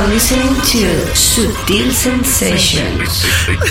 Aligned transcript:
are 0.00 0.08
listening 0.08 0.54
to 0.64 0.88
Sutil 1.12 1.92
Sensations. 1.92 3.24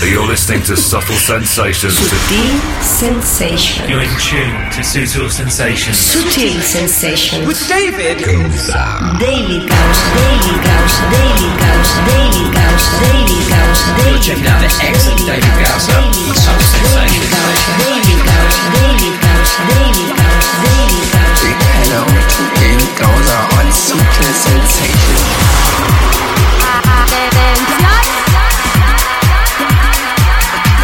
You're 0.06 0.26
listening 0.26 0.62
to 0.62 0.76
Subtle 0.76 1.16
Sensations. 1.16 1.94
Sutil 1.98 2.54
Sensations. 2.82 3.90
You're 3.90 4.02
in 4.02 4.14
tune 4.22 4.54
to 4.70 4.80
Sutil 4.86 5.28
Sensations. 5.28 5.96
Sutil 5.98 6.60
Sensations. 6.62 7.46
With 7.46 7.58
David 7.66 8.18
Daily 8.22 8.46
Gauss, 8.46 9.10
Daily 9.18 9.58
Gauss, 9.66 10.94
Daily 11.10 11.50
Gauss, 11.58 11.90
Daily 12.06 12.46
Gauss, 12.54 12.84
Daily 13.00 13.34
Gauss, 13.50 13.74
Daily 13.90 14.14
Gauss. 14.14 14.22
checking 14.22 14.46
out 14.46 14.60
the 14.62 14.70
excellent 14.86 15.26
David 15.26 15.54
Gausser 15.58 15.98
on 15.98 16.14
Subtle 16.38 16.62
Sensations. 16.62 17.26
Daily 17.26 17.26
Gauss, 17.26 17.58
Daily 17.82 18.16
Gauss, 18.22 18.54
Daily 18.70 18.78
Gauss, 18.78 18.78
Daily 18.78 19.18
Gauss. 19.18 19.29
Hello, 19.29 19.29
David 19.29 19.29
Gausser 19.29 19.29
on 19.29 19.29
Sutil 19.29 19.29
Sensations. 19.29 19.29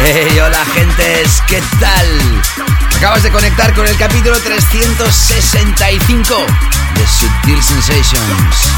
Hey, 0.09 0.39
hola 0.39 0.63
gentes, 0.73 1.43
¿qué 1.47 1.61
tal? 1.79 2.41
Acabas 2.97 3.23
de 3.23 3.31
conectar 3.31 3.73
con 3.73 3.85
el 3.85 3.97
capítulo 3.97 4.39
365 4.39 6.45
de 6.95 7.07
Subtil 7.07 7.61
Sensations. 7.61 8.71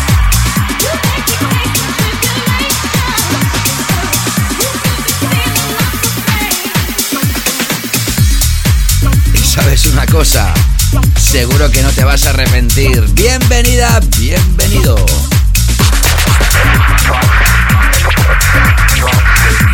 Sabes 9.62 9.86
una 9.88 10.06
cosa, 10.06 10.54
seguro 11.18 11.70
que 11.72 11.82
no 11.82 11.92
te 11.92 12.04
vas 12.04 12.26
a 12.26 12.30
arrepentir. 12.30 13.02
Bienvenida, 13.14 14.00
bienvenido. 14.18 14.96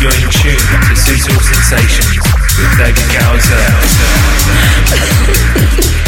You're 0.00 0.14
in 0.14 0.30
tune 0.30 0.56
to 0.56 0.96
Sutil 0.96 1.40
Sensations 1.40 2.18
with 2.58 2.76
David 2.78 3.06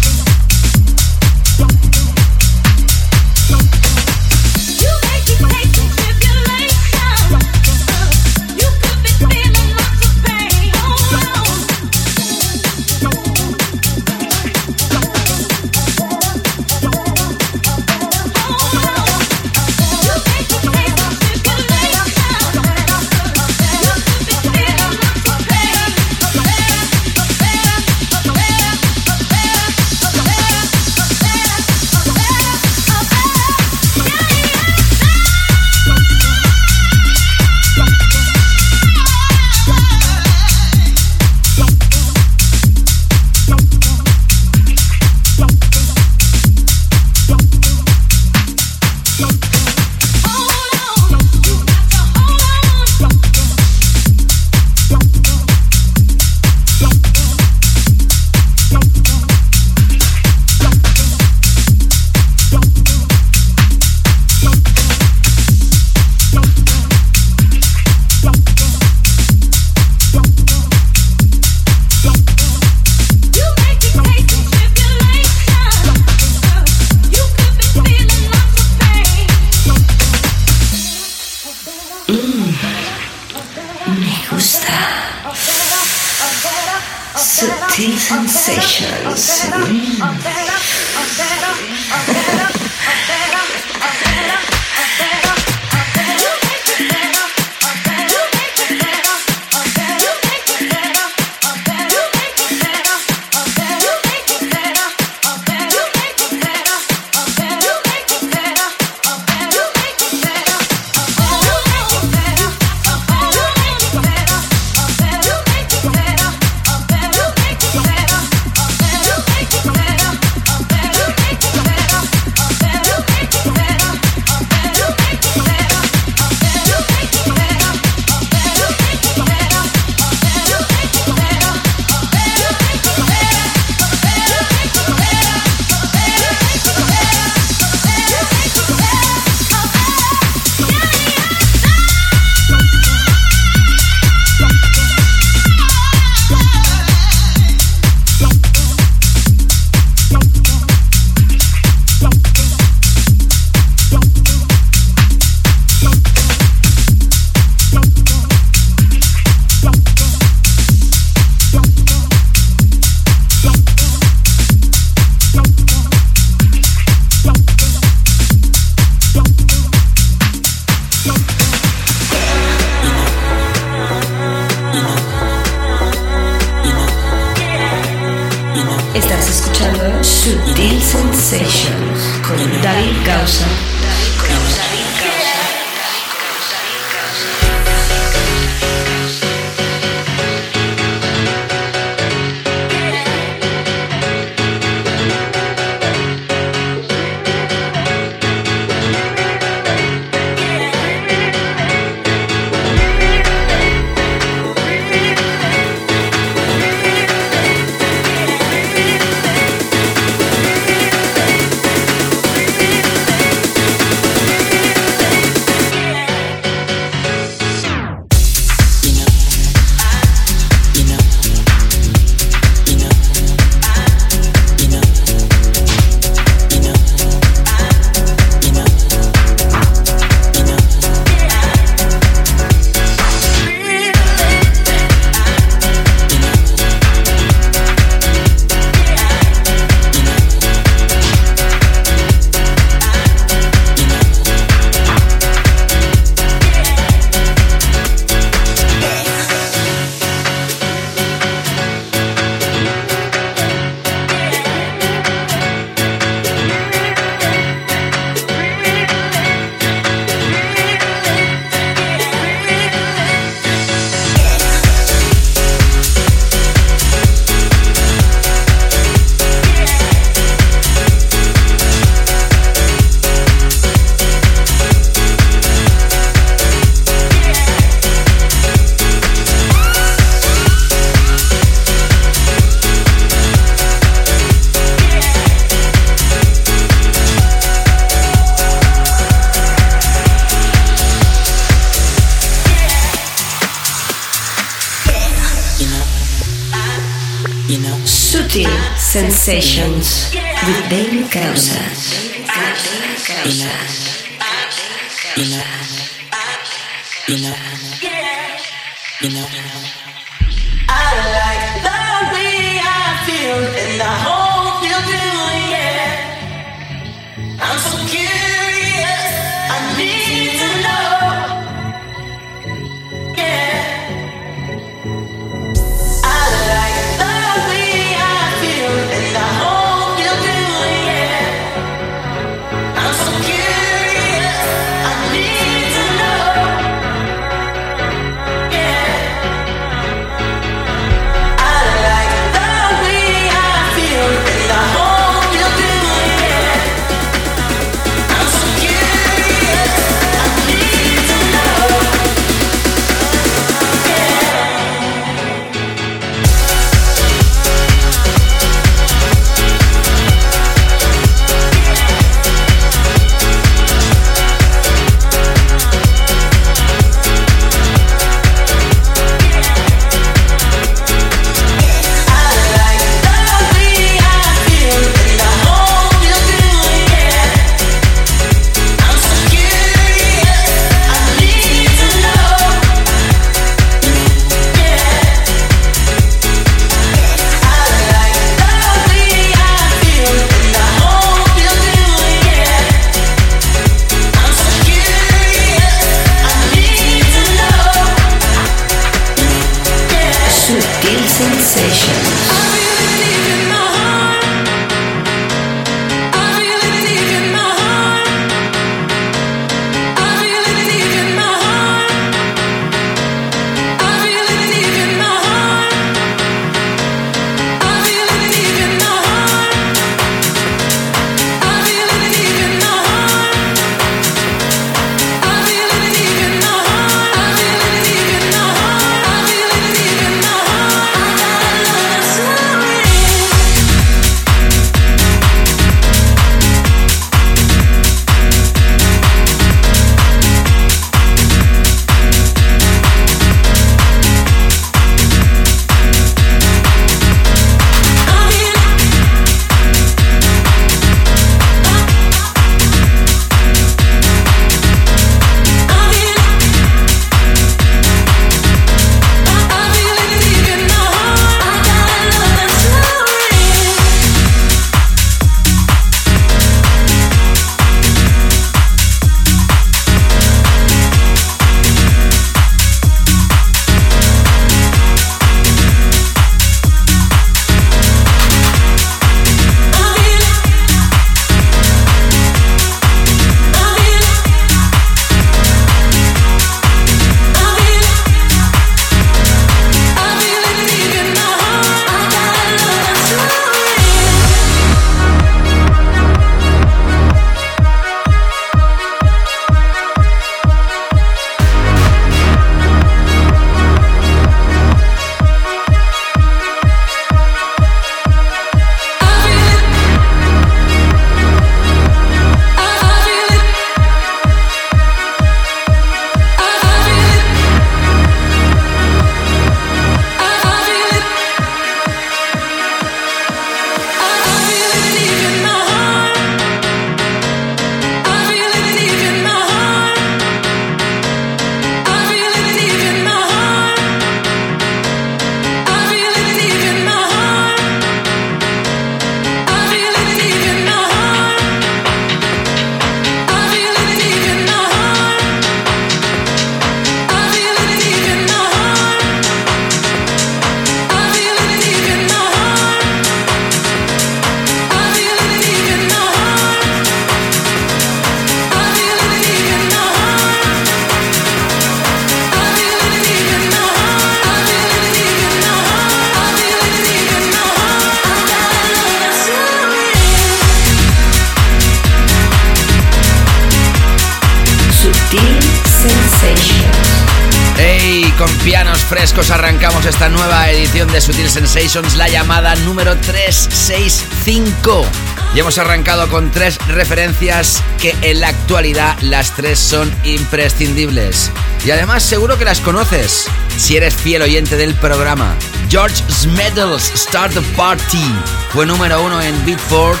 Sensations, 581.60 581.96
la 581.96 582.08
llamada 582.08 582.54
número 582.56 582.96
365. 582.96 584.86
Y 585.34 585.40
hemos 585.40 585.58
arrancado 585.58 586.08
con 586.08 586.30
tres 586.30 586.56
referencias 586.68 587.62
que 587.78 587.94
en 588.00 588.20
la 588.20 588.28
actualidad 588.28 588.96
las 589.02 589.36
tres 589.36 589.58
son 589.58 589.94
imprescindibles. 590.04 591.30
Y 591.66 591.70
además 591.70 592.02
seguro 592.02 592.38
que 592.38 592.46
las 592.46 592.60
conoces 592.60 593.26
si 593.58 593.76
eres 593.76 593.94
fiel 593.94 594.22
oyente 594.22 594.56
del 594.56 594.74
programa. 594.74 595.36
George 595.68 596.02
Smeddles, 596.10 596.92
Start 596.96 597.34
the 597.34 597.42
Party, 597.54 598.14
fue 598.52 598.64
número 598.64 599.02
uno 599.04 599.20
en 599.20 599.44
Beatport, 599.44 600.00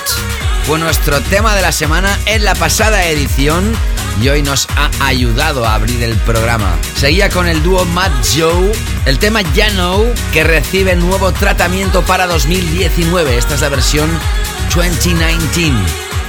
fue 0.66 0.78
nuestro 0.78 1.20
tema 1.20 1.54
de 1.54 1.60
la 1.60 1.72
semana 1.72 2.18
en 2.24 2.42
la 2.42 2.54
pasada 2.54 3.04
edición 3.04 3.76
y 4.20 4.28
hoy 4.28 4.42
nos 4.42 4.68
ha 4.76 4.90
ayudado 5.04 5.66
a 5.66 5.74
abrir 5.74 6.02
el 6.02 6.14
programa. 6.16 6.76
Seguía 6.96 7.30
con 7.30 7.46
el 7.46 7.62
dúo 7.62 7.84
Matt 7.86 8.12
Joe, 8.36 8.72
el 9.06 9.18
tema 9.18 9.42
Ya 9.54 9.70
Know, 9.70 10.12
que 10.32 10.44
recibe 10.44 10.96
nuevo 10.96 11.32
tratamiento 11.32 12.02
para 12.02 12.26
2019. 12.26 13.36
Esta 13.36 13.54
es 13.54 13.60
la 13.60 13.68
versión 13.68 14.10
2019. 14.74 15.76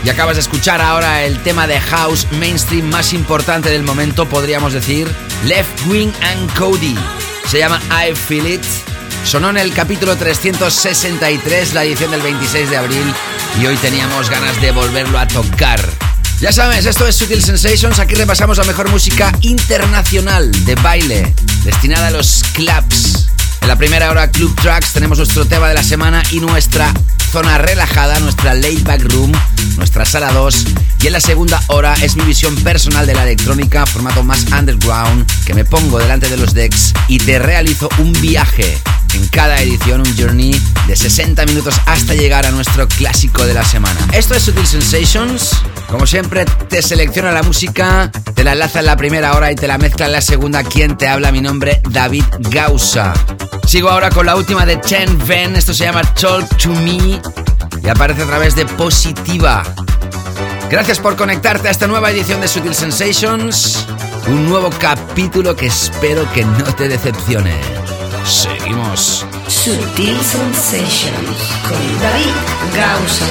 Y 0.04 0.10
acabas 0.10 0.36
de 0.36 0.42
escuchar 0.42 0.82
ahora 0.82 1.24
el 1.24 1.42
tema 1.44 1.68
de 1.68 1.80
house 1.80 2.28
mainstream 2.32 2.90
más 2.90 3.14
importante 3.14 3.70
del 3.70 3.84
momento, 3.84 4.28
podríamos 4.28 4.74
decir, 4.74 5.08
Left 5.46 5.86
Wing 5.88 6.12
and 6.22 6.58
Cody. 6.58 6.98
Se 7.48 7.60
llama 7.60 7.80
I 7.92 8.16
Feel 8.16 8.48
It. 8.48 8.64
Sonó 9.26 9.52
en 9.52 9.58
el 9.58 9.74
capítulo 9.74 10.16
363, 10.16 11.74
la 11.74 11.84
edición 11.84 12.10
del 12.10 12.22
26 12.22 12.70
de 12.72 12.78
abril, 12.78 13.14
y 13.62 13.68
hoy 13.68 13.76
teníamos 13.78 14.30
ganas 14.30 14.60
de 14.60 14.72
volverlo 14.72 15.20
a 15.20 15.28
tocar. 15.28 16.11
Ya 16.42 16.52
sabes, 16.52 16.88
esto 16.88 17.08
es 17.08 17.16
Sutil 17.16 17.44
Sensations, 17.44 18.00
aquí 18.00 18.16
repasamos 18.16 18.58
la 18.58 18.64
mejor 18.64 18.90
música 18.90 19.32
internacional 19.42 20.50
de 20.66 20.74
baile, 20.74 21.32
destinada 21.64 22.08
a 22.08 22.10
los 22.10 22.44
clubs. 22.54 23.28
En 23.62 23.68
la 23.68 23.76
primera 23.76 24.10
hora 24.10 24.32
Club 24.32 24.56
Tracks 24.60 24.92
tenemos 24.92 25.20
nuestro 25.20 25.46
tema 25.46 25.70
de 25.70 25.76
la 25.76 25.84
semana 25.84 26.24
y 26.32 26.40
nuestra 26.40 26.92
zona 27.32 27.60
relajada, 27.60 28.20
nuestra 28.22 28.56
laid 28.56 28.82
back 28.82 29.04
room, 29.14 29.32
nuestra 29.78 30.04
sala 30.04 30.32
2. 30.32 30.66
Y 31.04 31.08
en 31.08 31.14
la 31.14 31.22
segunda 31.22 31.62
hora 31.68 31.94
es 32.02 32.16
mi 32.16 32.24
visión 32.24 32.56
personal 32.56 33.06
de 33.06 33.14
la 33.14 33.22
electrónica, 33.22 33.86
formato 33.86 34.24
más 34.24 34.48
underground, 34.52 35.28
que 35.46 35.54
me 35.54 35.64
pongo 35.64 36.00
delante 36.00 36.28
de 36.28 36.38
los 36.38 36.56
decks 36.56 36.92
y 37.08 37.20
te 37.20 37.38
realizo 37.38 37.88
un 38.00 38.14
viaje 38.14 38.82
en 39.14 39.28
cada 39.28 39.62
edición, 39.62 40.02
un 40.02 40.18
journey 40.18 40.60
de 40.88 40.96
60 40.96 41.46
minutos 41.46 41.76
hasta 41.86 42.14
llegar 42.14 42.46
a 42.46 42.52
nuestro 42.52 42.88
clásico 42.88 43.46
de 43.46 43.54
la 43.54 43.64
semana. 43.64 44.00
Esto 44.14 44.36
es 44.36 44.44
Sutil 44.44 44.66
Sensations. 44.66 45.52
Como 45.88 46.06
siempre, 46.06 46.46
te 46.46 46.82
selecciona 46.82 47.32
la 47.32 47.44
música, 47.44 48.12
te 48.34 48.44
la 48.44 48.54
enlaza 48.54 48.80
en 48.80 48.86
la 48.86 48.98
primera 48.98 49.36
hora 49.36 49.52
y 49.52 49.56
te 49.56 49.68
la 49.68 49.78
mezcla 49.78 50.06
en 50.06 50.14
la 50.14 50.22
segunda. 50.22 50.64
¿Quién 50.64 50.98
te 50.98 51.08
habla? 51.08 51.32
Mi 51.32 51.42
nombre, 51.42 51.82
David 51.90 52.24
Gausa. 52.50 53.14
Sigo 53.68 53.90
ahora 53.90 54.10
con 54.10 54.26
la 54.26 54.36
última 54.36 54.66
de 54.66 54.80
Chen 54.82 55.18
Ven. 55.28 55.56
Esto 55.56 55.74
se 55.74 55.86
llama 55.86 56.02
Talk 56.14 56.58
to 56.58 56.70
Me 56.70 57.22
y 57.84 57.90
aparece 57.90 58.24
a 58.24 58.28
través 58.28 58.56
de 58.56 58.66
Positiva. 58.66 59.64
Gracias 60.70 61.00
por 61.00 61.16
conectarte 61.16 61.68
a 61.68 61.72
esta 61.72 61.88
nueva 61.88 62.12
edición 62.12 62.40
de 62.40 62.48
Sutil 62.48 62.76
Sensations. 62.76 63.86
Un 64.28 64.48
nuevo 64.48 64.70
capítulo 64.80 65.56
que 65.56 65.68
espero 65.68 66.32
que 66.34 66.46
no 66.46 66.64
te 66.76 66.88
decepcione. 66.88 67.60
Seguimos. 68.26 69.26
Sutil 69.48 70.18
Sensations 70.22 71.38
con 71.68 72.00
David 72.00 72.36
Gausa. 72.76 73.26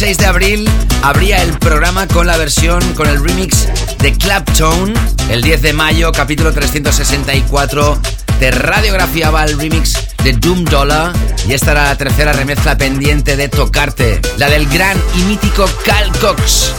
26 0.00 0.16
de 0.16 0.26
abril 0.26 0.70
abría 1.02 1.42
el 1.42 1.58
programa 1.58 2.06
con 2.08 2.26
la 2.26 2.38
versión, 2.38 2.80
con 2.94 3.06
el 3.06 3.22
remix 3.22 3.68
de 3.98 4.14
Claptone. 4.14 4.94
El 5.28 5.42
10 5.42 5.60
de 5.60 5.72
mayo, 5.74 6.10
capítulo 6.10 6.54
364, 6.54 8.00
te 8.38 8.50
radiografiaba 8.50 9.44
el 9.44 9.58
remix 9.58 9.98
de 10.24 10.32
Doom 10.32 10.64
Dollar. 10.64 11.12
Y 11.46 11.52
esta 11.52 11.72
era 11.72 11.84
la 11.84 11.98
tercera 11.98 12.32
remezcla 12.32 12.78
pendiente 12.78 13.36
de 13.36 13.50
Tocarte, 13.50 14.22
la 14.38 14.48
del 14.48 14.66
gran 14.70 14.96
y 15.16 15.22
mítico 15.24 15.68
Cal 15.84 16.10
Cox, 16.18 16.72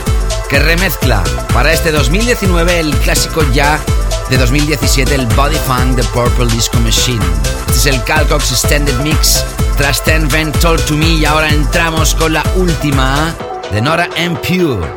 que 0.49 0.57
remezcla 0.57 1.23
para 1.53 1.73
este 1.73 1.91
2019 1.91 2.79
el 2.79 2.89
clásico 2.97 3.45
ya 3.53 3.79
de 4.31 4.37
2017, 4.37 5.13
el 5.13 5.25
Body 5.35 5.57
Funk 5.67 5.97
de 5.97 6.03
Purple 6.05 6.47
Disco 6.47 6.79
Machine. 6.79 7.23
Este 7.67 7.71
es 7.73 7.85
el 7.85 8.03
Cal 8.05 8.25
Cox 8.27 8.51
Extended 8.51 8.97
Mix 9.01 9.45
tras 9.77 10.01
Ten 10.03 10.27
Vent 10.29 10.57
Told 10.59 10.83
to 10.85 10.95
Me 10.95 11.15
y 11.15 11.25
ahora 11.25 11.49
entramos 11.49 12.15
con 12.15 12.31
la 12.31 12.43
última 12.55 13.35
de 13.71 13.81
Nora 13.81 14.09
M. 14.15 14.37
Pure. 14.37 14.87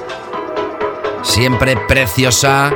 Siempre 1.22 1.76
preciosa 1.88 2.72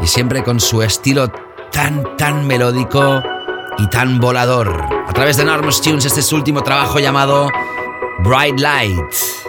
y 0.00 0.06
siempre 0.06 0.44
con 0.44 0.60
su 0.60 0.80
estilo 0.80 1.28
tan, 1.72 2.16
tan 2.16 2.46
melódico 2.46 3.20
y 3.78 3.88
tan 3.88 4.20
volador. 4.20 4.86
A 5.08 5.12
través 5.12 5.36
de 5.36 5.42
Enormous 5.42 5.82
Tunes, 5.82 6.04
este 6.04 6.20
es 6.20 6.26
su 6.26 6.36
último 6.36 6.62
trabajo 6.62 7.00
llamado 7.00 7.48
Bright 8.20 8.60
Light. 8.60 9.45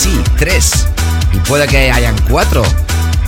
Sí, 0.00 0.18
tres. 0.38 0.86
Y 1.34 1.36
puede 1.40 1.66
que 1.68 1.92
hayan 1.92 2.16
cuatro. 2.30 2.62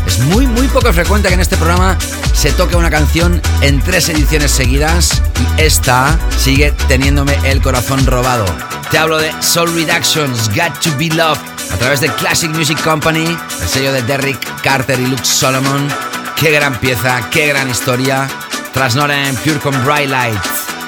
Es 0.07 0.21
muy, 0.21 0.47
muy 0.47 0.69
poco 0.69 0.91
frecuente 0.95 1.29
que 1.29 1.35
en 1.35 1.41
este 1.41 1.59
programa 1.59 1.99
se 2.33 2.51
toque 2.51 2.77
una 2.77 2.89
canción 2.89 3.43
en 3.61 3.79
tres 3.83 4.09
ediciones 4.09 4.53
seguidas 4.53 5.21
y 5.39 5.61
esta 5.61 6.19
sigue 6.39 6.73
teniéndome 6.89 7.37
el 7.45 7.61
corazón 7.61 8.07
robado. 8.07 8.47
Te 8.91 8.97
hablo 8.97 9.19
de 9.19 9.31
Soul 9.43 9.75
Reductions, 9.75 10.49
Got 10.49 10.81
to 10.81 10.97
Be 10.97 11.09
Loved, 11.09 11.43
a 11.75 11.77
través 11.77 12.01
de 12.01 12.09
Classic 12.09 12.51
Music 12.51 12.83
Company, 12.83 13.27
el 13.61 13.69
sello 13.69 13.93
de 13.93 14.01
Derrick 14.05 14.41
Carter 14.63 14.99
y 14.99 15.09
Luke 15.09 15.27
Solomon. 15.27 15.89
Qué 16.37 16.53
gran 16.53 16.81
pieza, 16.81 17.29
qué 17.29 17.49
gran 17.49 17.69
historia. 17.69 18.27
Tras 18.73 18.97
Nora 18.97 19.29
en 19.29 19.37
Pure 19.37 19.59
con 19.59 19.85
Bright 19.85 20.09
Light. 20.09 20.41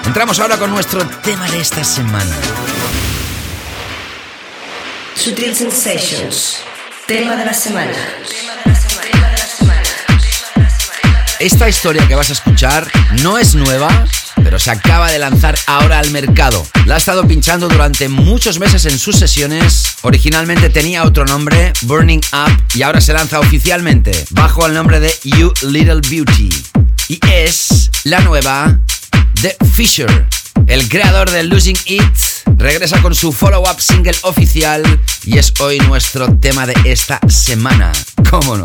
Entramos 0.06 0.40
ahora 0.40 0.56
con 0.56 0.70
nuestro 0.70 1.06
tema 1.22 1.46
de 1.50 1.60
esta 1.60 1.84
semana. 1.84 2.34
Sutil 5.24 5.56
Sensations. 5.56 6.58
Tema 7.06 7.34
de 7.34 7.46
la 7.46 7.54
semana. 7.54 7.94
Esta 11.40 11.66
historia 11.66 12.06
que 12.06 12.14
vas 12.14 12.28
a 12.28 12.34
escuchar 12.34 12.87
no 13.22 13.38
es 13.38 13.54
nueva, 13.54 13.88
pero 14.42 14.58
se 14.58 14.70
acaba 14.70 15.10
de 15.10 15.18
lanzar 15.18 15.58
ahora 15.66 16.00
al 16.00 16.10
mercado. 16.10 16.66
La 16.84 16.96
ha 16.96 16.98
estado 16.98 17.26
pinchando 17.26 17.70
durante 17.70 18.10
muchos 18.10 18.58
meses 18.58 18.84
en 18.84 18.98
sus 18.98 19.16
sesiones. 19.16 19.96
Originalmente 20.02 20.68
tenía 20.68 21.04
otro 21.04 21.24
nombre, 21.24 21.72
Burning 21.84 22.20
Up, 22.34 22.62
y 22.74 22.82
ahora 22.82 23.00
se 23.00 23.14
lanza 23.14 23.40
oficialmente 23.40 24.26
bajo 24.28 24.66
el 24.66 24.74
nombre 24.74 25.00
de 25.00 25.10
You 25.22 25.54
Little 25.62 26.02
Beauty. 26.06 26.50
Y 27.08 27.18
es 27.32 27.90
la 28.04 28.20
nueva 28.20 28.78
The 29.40 29.56
Fisher. 29.72 30.26
El 30.66 30.87
creador 30.90 31.30
de 31.30 31.44
Losing 31.44 31.78
It 31.87 32.33
regresa 32.64 33.03
con 33.03 33.14
su 33.14 33.31
follow-up 33.31 33.79
single 33.79 34.16
oficial 34.22 34.83
y 35.27 35.37
es 35.37 35.53
hoy 35.61 35.79
nuestro 35.81 36.35
tema 36.38 36.66
de 36.66 36.74
esta 36.85 37.20
semana. 37.29 37.92
¿Cómo 38.31 38.57
no? 38.57 38.64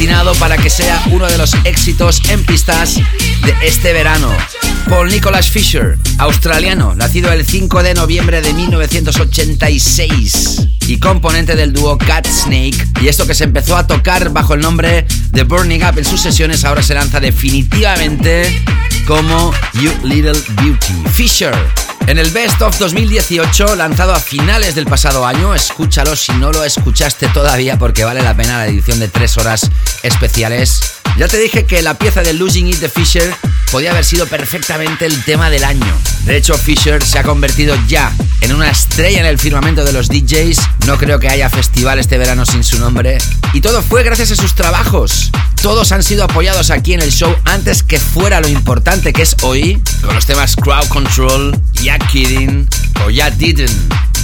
Destinado 0.00 0.32
para 0.36 0.56
que 0.56 0.70
sea 0.70 0.98
uno 1.10 1.26
de 1.26 1.36
los 1.36 1.52
éxitos 1.64 2.22
en 2.30 2.42
pistas 2.46 2.94
de 2.94 3.54
este 3.60 3.92
verano. 3.92 4.34
Paul 4.88 5.10
Nicholas 5.10 5.50
Fisher, 5.50 5.98
australiano, 6.16 6.94
nacido 6.94 7.30
el 7.30 7.44
5 7.44 7.82
de 7.82 7.92
noviembre 7.92 8.40
de 8.40 8.54
1986 8.54 10.68
y 10.86 10.98
componente 10.98 11.54
del 11.54 11.74
dúo 11.74 11.98
Cat 11.98 12.26
Snake. 12.26 12.82
Y 13.02 13.08
esto 13.08 13.26
que 13.26 13.34
se 13.34 13.44
empezó 13.44 13.76
a 13.76 13.86
tocar 13.86 14.30
bajo 14.30 14.54
el 14.54 14.62
nombre 14.62 15.06
de 15.32 15.44
Burning 15.44 15.84
Up 15.84 15.98
en 15.98 16.06
sus 16.06 16.22
sesiones 16.22 16.64
ahora 16.64 16.82
se 16.82 16.94
lanza 16.94 17.20
definitivamente 17.20 18.58
como 19.06 19.52
You 19.74 19.92
Little 20.02 20.40
Beauty. 20.62 20.94
Fisher 21.12 21.54
en 22.06 22.18
el 22.18 22.30
Best 22.30 22.60
of 22.62 22.76
2018, 22.78 23.76
lanzado 23.76 24.12
a 24.12 24.18
finales 24.18 24.74
del 24.74 24.86
pasado 24.86 25.24
año, 25.24 25.54
escúchalo 25.54 26.16
si 26.16 26.32
no 26.32 26.50
lo 26.50 26.64
escuchaste 26.64 27.28
todavía 27.28 27.78
porque 27.78 28.04
vale 28.04 28.22
la 28.22 28.34
pena 28.34 28.58
la 28.58 28.66
edición 28.66 28.98
de 28.98 29.06
tres 29.06 29.38
horas 29.38 29.70
especiales. 30.02 30.80
Ya 31.18 31.28
te 31.28 31.38
dije 31.38 31.66
que 31.66 31.82
la 31.82 31.98
pieza 31.98 32.22
de 32.22 32.32
Losing 32.32 32.68
It 32.68 32.78
de 32.78 32.88
Fisher 32.88 33.34
podía 33.70 33.90
haber 33.90 34.04
sido 34.04 34.26
perfectamente 34.26 35.06
el 35.06 35.22
tema 35.24 35.50
del 35.50 35.64
año. 35.64 35.96
De 36.24 36.36
hecho, 36.36 36.54
Fisher 36.54 37.02
se 37.02 37.18
ha 37.18 37.22
convertido 37.22 37.76
ya 37.88 38.12
en 38.40 38.54
una 38.54 38.70
estrella 38.70 39.20
en 39.20 39.26
el 39.26 39.38
firmamento 39.38 39.84
de 39.84 39.92
los 39.92 40.08
DJs. 40.08 40.58
No 40.86 40.96
creo 40.98 41.18
que 41.18 41.28
haya 41.28 41.50
festival 41.50 41.98
este 41.98 42.18
verano 42.18 42.46
sin 42.46 42.64
su 42.64 42.78
nombre. 42.78 43.18
Y 43.52 43.60
todo 43.60 43.82
fue 43.82 44.02
gracias 44.02 44.30
a 44.30 44.36
sus 44.36 44.54
trabajos. 44.54 45.30
Todos 45.62 45.92
han 45.92 46.02
sido 46.02 46.24
apoyados 46.24 46.70
aquí 46.70 46.94
en 46.94 47.02
el 47.02 47.12
show 47.12 47.34
antes 47.44 47.82
que 47.82 48.00
fuera 48.00 48.40
lo 48.40 48.48
importante 48.48 49.12
que 49.12 49.22
es 49.22 49.36
hoy, 49.42 49.82
con 50.02 50.14
los 50.14 50.24
temas 50.24 50.56
Crowd 50.56 50.88
Control, 50.88 51.60
Ya 51.82 51.98
Kidding 51.98 52.66
o 53.04 53.10
Ya 53.10 53.30
Didn't, 53.30 53.70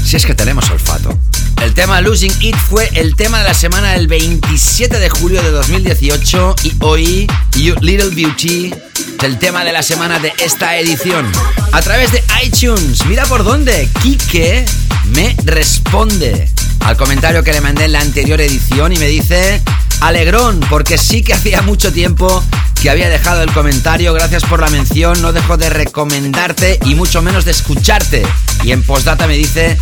si 0.04 0.16
es 0.16 0.24
que 0.24 0.34
tenemos 0.34 0.70
olfato. 0.70 1.18
El 1.66 1.74
tema 1.74 2.00
Losing 2.00 2.32
It 2.42 2.56
fue 2.56 2.88
el 2.94 3.16
tema 3.16 3.38
de 3.38 3.44
la 3.44 3.52
semana 3.52 3.94
del 3.94 4.06
27 4.06 5.00
de 5.00 5.10
julio 5.10 5.42
de 5.42 5.50
2018 5.50 6.54
y 6.62 6.72
hoy 6.78 7.26
You 7.56 7.74
Little 7.80 8.10
Beauty 8.10 8.66
es 8.68 9.24
el 9.24 9.36
tema 9.40 9.64
de 9.64 9.72
la 9.72 9.82
semana 9.82 10.20
de 10.20 10.32
esta 10.38 10.76
edición. 10.76 11.26
A 11.72 11.82
través 11.82 12.12
de 12.12 12.22
iTunes, 12.44 13.04
mira 13.06 13.26
por 13.26 13.42
dónde, 13.42 13.88
Kike 14.00 14.64
me 15.06 15.34
responde 15.42 16.48
al 16.84 16.96
comentario 16.96 17.42
que 17.42 17.52
le 17.52 17.60
mandé 17.60 17.86
en 17.86 17.92
la 17.92 18.00
anterior 18.00 18.40
edición 18.40 18.92
y 18.92 18.98
me 18.98 19.08
dice, 19.08 19.60
alegrón, 20.02 20.60
porque 20.70 20.96
sí 20.96 21.24
que 21.24 21.34
hacía 21.34 21.62
mucho 21.62 21.92
tiempo 21.92 22.44
que 22.80 22.90
había 22.90 23.08
dejado 23.08 23.42
el 23.42 23.52
comentario, 23.52 24.12
gracias 24.12 24.44
por 24.44 24.60
la 24.60 24.68
mención, 24.68 25.20
no 25.20 25.32
dejo 25.32 25.56
de 25.56 25.68
recomendarte 25.70 26.78
y 26.84 26.94
mucho 26.94 27.22
menos 27.22 27.44
de 27.44 27.50
escucharte. 27.50 28.22
Y 28.62 28.70
en 28.70 28.84
postdata 28.84 29.26
me 29.26 29.34
dice, 29.34 29.76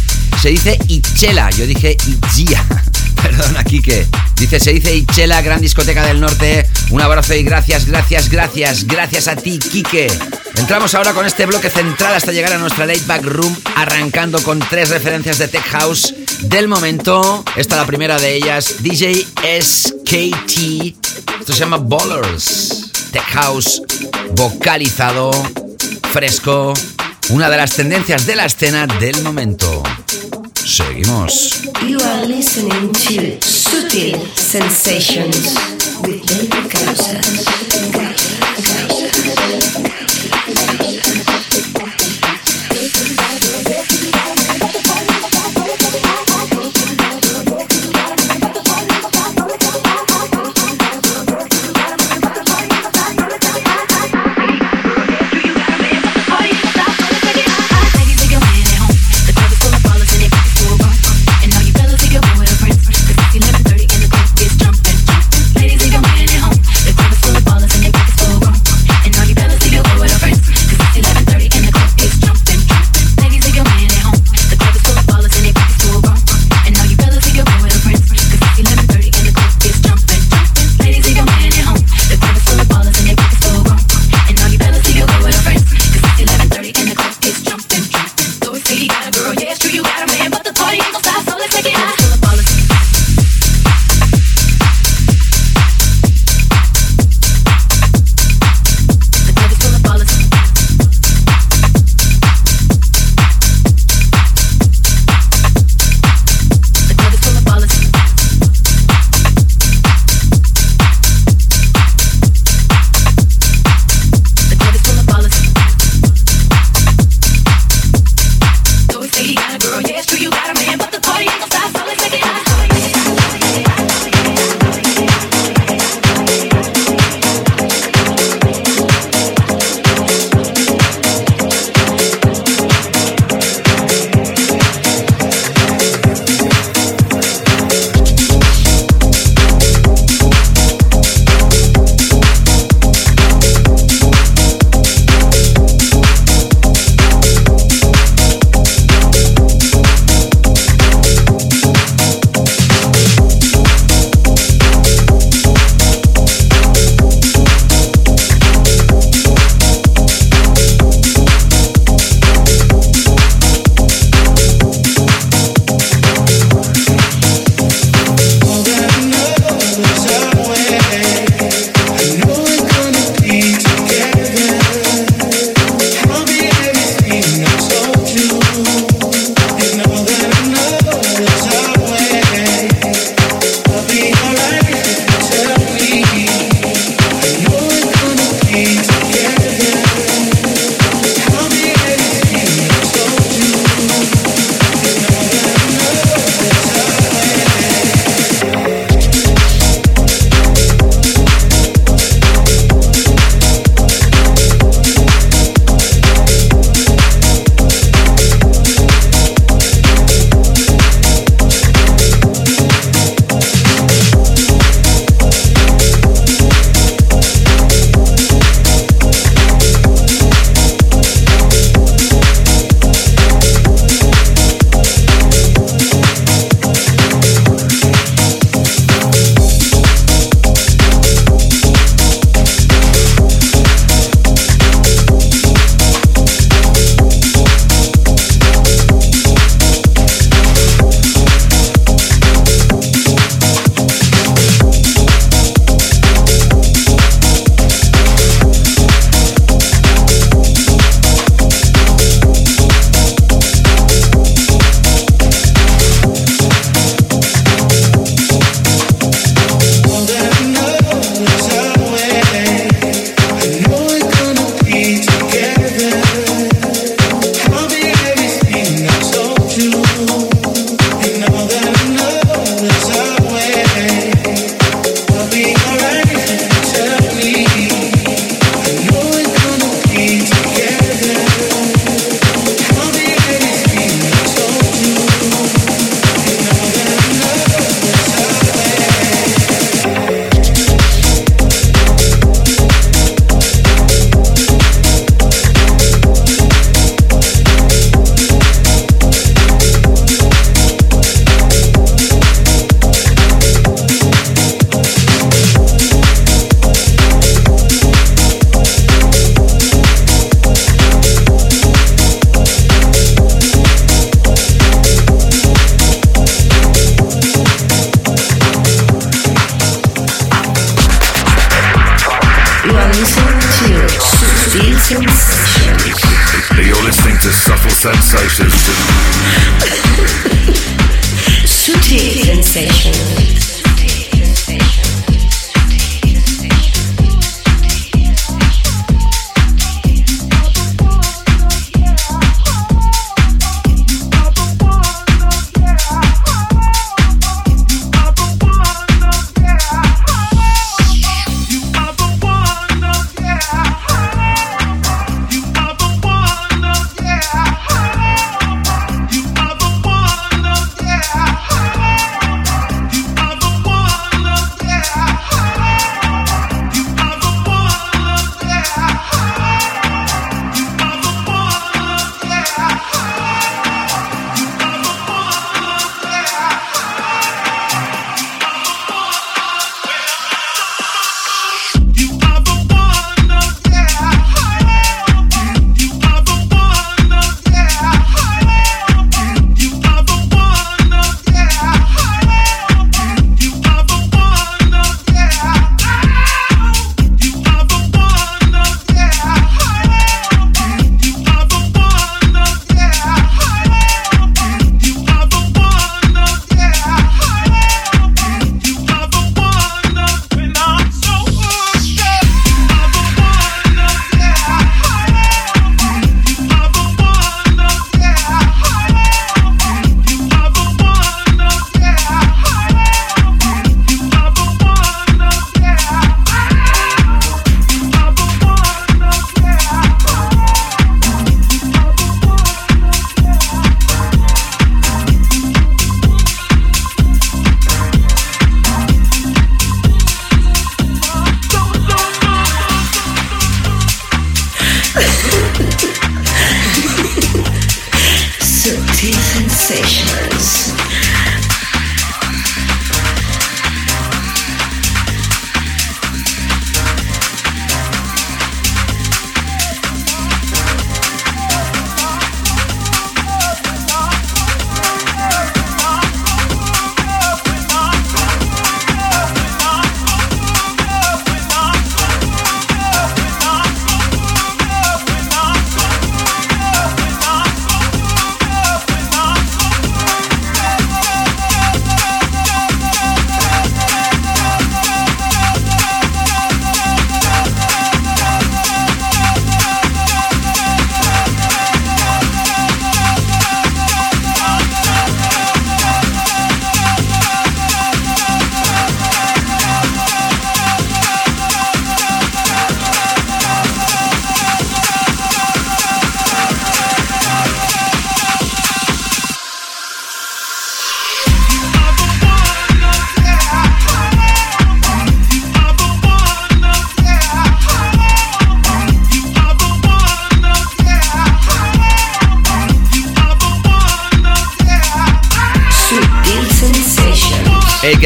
se 0.44 0.50
dice 0.50 0.78
Ichela, 0.88 1.48
yo 1.52 1.66
dije 1.66 1.96
Ichia. 2.06 2.62
Perdona, 3.22 3.64
Kike. 3.64 4.06
Dice, 4.36 4.60
se 4.60 4.74
dice 4.74 4.94
Ichela, 4.94 5.40
gran 5.40 5.58
discoteca 5.58 6.04
del 6.04 6.20
norte. 6.20 6.68
Un 6.90 7.00
abrazo 7.00 7.32
y 7.32 7.42
gracias, 7.42 7.86
gracias, 7.86 8.28
gracias, 8.28 8.86
gracias 8.86 9.26
a 9.26 9.36
ti, 9.36 9.58
Kike. 9.58 10.06
Entramos 10.56 10.94
ahora 10.94 11.14
con 11.14 11.24
este 11.24 11.46
bloque 11.46 11.70
central 11.70 12.12
hasta 12.12 12.30
llegar 12.30 12.52
a 12.52 12.58
nuestra 12.58 12.84
late 12.84 13.00
back 13.06 13.22
room, 13.24 13.56
arrancando 13.74 14.42
con 14.42 14.58
tres 14.58 14.90
referencias 14.90 15.38
de 15.38 15.48
Tech 15.48 15.64
House 15.64 16.12
del 16.40 16.68
momento. 16.68 17.42
Esta 17.56 17.76
la 17.76 17.86
primera 17.86 18.18
de 18.18 18.34
ellas, 18.34 18.82
DJ 18.82 19.26
SKT. 19.62 20.94
Esto 21.40 21.54
se 21.54 21.60
llama 21.60 21.78
Ballers. 21.78 22.90
Tech 23.12 23.24
House 23.32 23.80
vocalizado, 24.32 25.30
fresco. 26.12 26.74
Una 27.30 27.48
de 27.48 27.56
las 27.56 27.72
tendencias 27.72 28.26
de 28.26 28.36
la 28.36 28.44
escena 28.44 28.86
del 28.86 29.22
momento. 29.22 29.83
Seguimos. 30.74 31.62
You 31.86 31.98
are 32.00 32.26
listening 32.26 32.92
to 32.92 33.38
Sutil 33.38 34.18
Sensations 34.34 35.54
with 36.02 36.26
David 36.26 36.68
Gausser. 36.68 37.53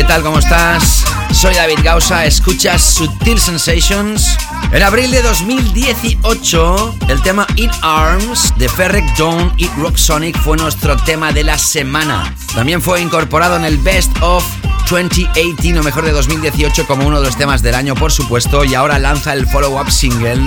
Tal? 0.09 0.23
¿Cómo 0.23 0.39
estás? 0.39 1.05
Soy 1.33 1.55
David 1.55 1.81
Gausa, 1.83 2.25
escuchas 2.25 2.83
Sutil 2.83 3.39
Sensations. 3.39 4.39
En 4.73 4.83
abril 4.83 5.11
de 5.11 5.21
2018, 5.21 6.97
el 7.09 7.21
tema 7.23 7.47
In 7.57 7.71
Arms 7.83 8.55
de 8.57 8.71
Ferrec 8.71 9.05
Dawn 9.19 9.53
y 9.59 9.67
Rocksonic 9.77 10.39
fue 10.39 10.57
nuestro 10.57 10.97
tema 10.97 11.33
de 11.33 11.45
la 11.45 11.59
semana. 11.59 12.35
También 12.55 12.81
fue 12.81 13.03
incorporado 13.03 13.57
en 13.57 13.65
el 13.67 13.77
Best 13.77 14.11
of 14.23 14.43
2018 14.89 15.79
o 15.79 15.83
mejor 15.83 16.07
de 16.07 16.13
2018 16.13 16.87
como 16.87 17.07
uno 17.07 17.21
de 17.21 17.27
los 17.27 17.37
temas 17.37 17.61
del 17.61 17.75
año, 17.75 17.95
por 17.95 18.11
supuesto, 18.11 18.65
y 18.65 18.75
ahora 18.75 18.99
lanza 18.99 19.35
el 19.35 19.47
follow-up 19.47 19.91
single 19.91 20.41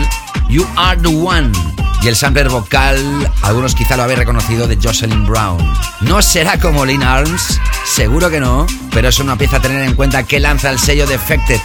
You 0.49 0.65
Are 0.75 0.99
the 0.99 1.07
One. 1.07 1.51
Y 2.03 2.07
el 2.07 2.15
sampler 2.15 2.49
vocal, 2.49 3.31
algunos 3.43 3.75
quizá 3.75 3.95
lo 3.95 4.03
habéis 4.03 4.17
reconocido, 4.17 4.67
de 4.67 4.75
Jocelyn 4.81 5.23
Brown. 5.25 5.59
No 6.01 6.21
será 6.23 6.59
como 6.59 6.83
Lynn 6.83 7.03
Arms, 7.03 7.59
seguro 7.85 8.31
que 8.31 8.39
no, 8.39 8.65
pero 8.91 9.09
es 9.09 9.19
una 9.19 9.37
pieza 9.37 9.57
a 9.57 9.61
tener 9.61 9.83
en 9.83 9.93
cuenta 9.93 10.23
que 10.23 10.39
lanza 10.39 10.71
el 10.71 10.79
sello 10.79 11.05
Defected. 11.05 11.61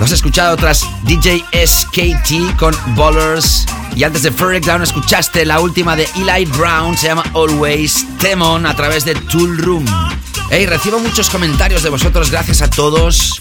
Lo 0.00 0.04
has 0.04 0.10
escuchado 0.10 0.56
tras 0.56 0.84
DJ 1.04 1.44
SKT 1.64 2.56
con 2.58 2.74
Ballers. 2.96 3.64
Y 3.94 4.02
antes 4.02 4.24
de 4.24 4.32
Ferric 4.32 4.64
Down 4.64 4.82
escuchaste 4.82 5.46
la 5.46 5.60
última 5.60 5.94
de 5.94 6.08
Eli 6.16 6.46
Brown, 6.46 6.96
se 6.96 7.06
llama 7.06 7.22
Always 7.34 8.04
Temon 8.18 8.66
a 8.66 8.74
través 8.74 9.04
de 9.04 9.14
Tool 9.14 9.56
Room. 9.58 9.86
Hey, 10.50 10.66
recibo 10.66 10.98
muchos 10.98 11.30
comentarios 11.30 11.84
de 11.84 11.90
vosotros, 11.90 12.30
gracias 12.30 12.60
a 12.60 12.68
todos. 12.68 13.40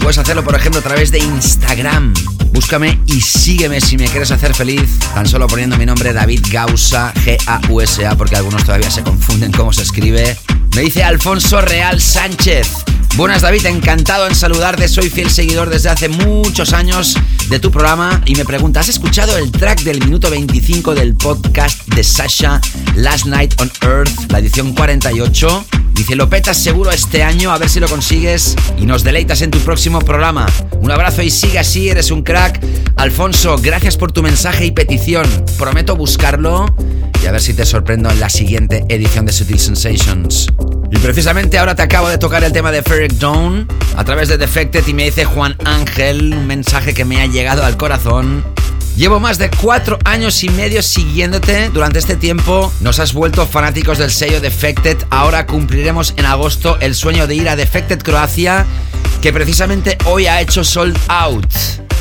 Puedes 0.00 0.18
hacerlo, 0.18 0.44
por 0.44 0.54
ejemplo, 0.54 0.80
a 0.80 0.82
través 0.82 1.10
de 1.10 1.18
Instagram. 1.18 2.14
Búscame 2.52 3.00
y 3.06 3.20
sígueme 3.20 3.80
si 3.80 3.96
me 3.96 4.06
quieres 4.06 4.30
hacer 4.30 4.54
feliz, 4.54 4.98
tan 5.14 5.26
solo 5.26 5.46
poniendo 5.46 5.76
mi 5.76 5.84
nombre 5.84 6.12
David 6.12 6.46
Gausa, 6.50 7.12
G-A-U-S-A, 7.14 8.16
porque 8.16 8.36
algunos 8.36 8.64
todavía 8.64 8.90
se 8.90 9.02
confunden 9.02 9.52
cómo 9.52 9.72
se 9.72 9.82
escribe. 9.82 10.36
Me 10.74 10.82
dice 10.82 11.02
Alfonso 11.02 11.60
Real 11.60 12.00
Sánchez. 12.00 12.68
Buenas 13.16 13.42
David, 13.42 13.64
encantado 13.64 14.26
en 14.26 14.34
saludarte, 14.34 14.88
soy 14.88 15.08
fiel 15.08 15.30
seguidor 15.30 15.70
desde 15.70 15.88
hace 15.88 16.08
muchos 16.08 16.74
años 16.74 17.16
de 17.48 17.58
tu 17.58 17.70
programa 17.70 18.20
y 18.26 18.34
me 18.34 18.44
pregunta, 18.44 18.80
¿has 18.80 18.90
escuchado 18.90 19.38
el 19.38 19.50
track 19.50 19.80
del 19.84 20.00
minuto 20.04 20.28
25 20.28 20.94
del 20.94 21.14
podcast 21.14 21.86
de 21.88 22.04
Sasha 22.04 22.60
Last 22.94 23.24
Night 23.24 23.58
on 23.60 23.72
Earth, 23.82 24.30
la 24.30 24.40
edición 24.40 24.74
48? 24.74 25.66
Dice, 25.96 26.14
lo 26.14 26.28
petas 26.28 26.58
seguro 26.58 26.90
este 26.90 27.22
año, 27.22 27.50
a 27.50 27.58
ver 27.58 27.70
si 27.70 27.80
lo 27.80 27.88
consigues 27.88 28.54
y 28.76 28.84
nos 28.84 29.02
deleitas 29.02 29.40
en 29.40 29.50
tu 29.50 29.58
próximo 29.60 30.00
programa. 30.00 30.46
Un 30.80 30.90
abrazo 30.90 31.22
y 31.22 31.30
sigue 31.30 31.58
así, 31.58 31.88
eres 31.88 32.10
un 32.10 32.22
crack. 32.22 32.62
Alfonso, 32.96 33.56
gracias 33.62 33.96
por 33.96 34.12
tu 34.12 34.22
mensaje 34.22 34.66
y 34.66 34.72
petición. 34.72 35.26
Prometo 35.58 35.96
buscarlo 35.96 36.66
y 37.22 37.26
a 37.26 37.32
ver 37.32 37.40
si 37.40 37.54
te 37.54 37.64
sorprendo 37.64 38.10
en 38.10 38.20
la 38.20 38.28
siguiente 38.28 38.84
edición 38.90 39.24
de 39.24 39.32
Sutil 39.32 39.58
Sensations. 39.58 40.48
Y 40.92 40.98
precisamente 40.98 41.58
ahora 41.58 41.74
te 41.74 41.82
acabo 41.82 42.08
de 42.10 42.18
tocar 42.18 42.44
el 42.44 42.52
tema 42.52 42.70
de 42.70 42.82
Ferric 42.82 43.12
Dawn 43.14 43.66
a 43.96 44.04
través 44.04 44.28
de 44.28 44.36
Defected 44.36 44.86
y 44.86 44.92
me 44.92 45.04
dice 45.04 45.24
Juan 45.24 45.56
Ángel 45.64 46.34
un 46.34 46.46
mensaje 46.46 46.92
que 46.92 47.06
me 47.06 47.22
ha 47.22 47.26
llegado 47.26 47.64
al 47.64 47.78
corazón. 47.78 48.44
Llevo 48.96 49.20
más 49.20 49.36
de 49.36 49.50
cuatro 49.50 49.98
años 50.04 50.42
y 50.42 50.48
medio 50.48 50.82
siguiéndote. 50.82 51.68
Durante 51.68 51.98
este 51.98 52.16
tiempo 52.16 52.72
nos 52.80 52.98
has 52.98 53.12
vuelto 53.12 53.46
fanáticos 53.46 53.98
del 53.98 54.10
sello 54.10 54.40
Defected. 54.40 54.96
Ahora 55.10 55.46
cumpliremos 55.46 56.14
en 56.16 56.24
agosto 56.24 56.78
el 56.80 56.94
sueño 56.94 57.26
de 57.26 57.34
ir 57.34 57.50
a 57.50 57.56
Defected 57.56 58.02
Croacia, 58.02 58.64
que 59.20 59.34
precisamente 59.34 59.98
hoy 60.06 60.28
ha 60.28 60.40
hecho 60.40 60.64
sold 60.64 60.98
out. 61.08 61.46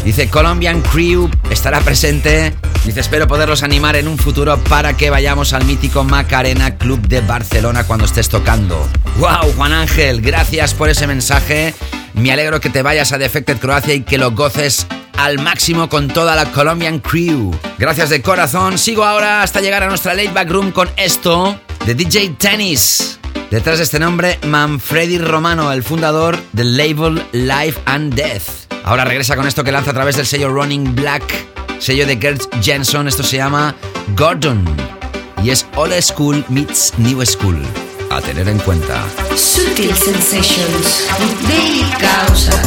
Dice 0.06 0.30
Colombian 0.30 0.82
Crew 0.84 1.30
estará 1.50 1.82
presente. 1.82 2.54
Dice 2.86 3.02
espero 3.02 3.28
poderlos 3.28 3.64
animar 3.64 3.98
en 3.98 4.08
un 4.08 4.18
futuro 4.18 4.58
para 4.70 4.96
que 4.96 5.10
vayamos 5.10 5.52
al 5.52 5.66
mítico 5.66 6.06
Macarena 6.06 6.78
Club 6.78 7.06
de 7.10 7.20
Barcelona 7.20 7.84
cuando 7.84 8.06
estés 8.06 8.30
tocando. 8.30 8.88
¡Wow, 9.20 9.52
Juan 9.58 9.74
Ángel! 9.74 10.22
Gracias 10.22 10.74
por 10.74 10.88
ese 10.88 11.08
mensaje. 11.08 11.74
Me 12.16 12.32
alegro 12.32 12.60
que 12.60 12.70
te 12.70 12.82
vayas 12.82 13.12
a 13.12 13.18
Defected 13.18 13.60
Croacia 13.60 13.94
y 13.94 14.02
que 14.02 14.18
lo 14.18 14.32
goces 14.32 14.88
al 15.18 15.40
máximo 15.40 15.90
con 15.90 16.08
toda 16.08 16.36
la 16.36 16.52
Colombian 16.52 17.00
Crew. 17.00 17.54
Gracias 17.78 18.10
de 18.10 18.22
corazón. 18.22 18.78
Sigo 18.78 19.04
ahora 19.04 19.44
hasta 19.44 19.62
llegar 19.62 19.84
a 19.84 19.88
nuestra 19.88 20.14
late 20.14 20.32
back 20.32 20.50
room 20.50 20.72
con 20.72 20.90
esto 20.98 21.60
de 21.86 21.94
DJ 21.94 22.36
Tennis. 22.38 23.20
Detrás 23.52 23.78
de 23.78 23.84
este 23.84 24.00
nombre, 24.00 24.40
Manfredi 24.48 25.18
Romano, 25.18 25.72
el 25.72 25.84
fundador 25.84 26.38
del 26.54 26.78
label 26.78 27.24
Life 27.32 27.80
and 27.86 28.14
Death. 28.16 28.72
Ahora 28.84 29.06
regresa 29.06 29.36
con 29.36 29.48
esto 29.48 29.64
que 29.64 29.72
lanza 29.72 29.92
a 29.92 29.94
través 29.94 30.16
del 30.16 30.26
sello 30.26 30.50
Running 30.50 30.96
Black, 30.96 31.24
sello 31.80 32.06
de 32.06 32.18
Gert 32.18 32.44
Jensen. 32.62 33.08
Esto 33.08 33.24
se 33.24 33.38
llama 33.38 33.76
Gordon 34.16 34.64
y 35.44 35.52
es 35.52 35.66
Old 35.76 36.02
School 36.02 36.44
meets 36.50 36.94
New 36.98 37.24
School. 37.26 37.62
A 38.16 38.22
tener 38.22 38.48
en 38.48 38.58
cuenta. 38.60 39.04
Sutil 39.36 39.94
Sensations 39.94 41.06
Daily 41.50 41.84
Causa. 42.00 42.62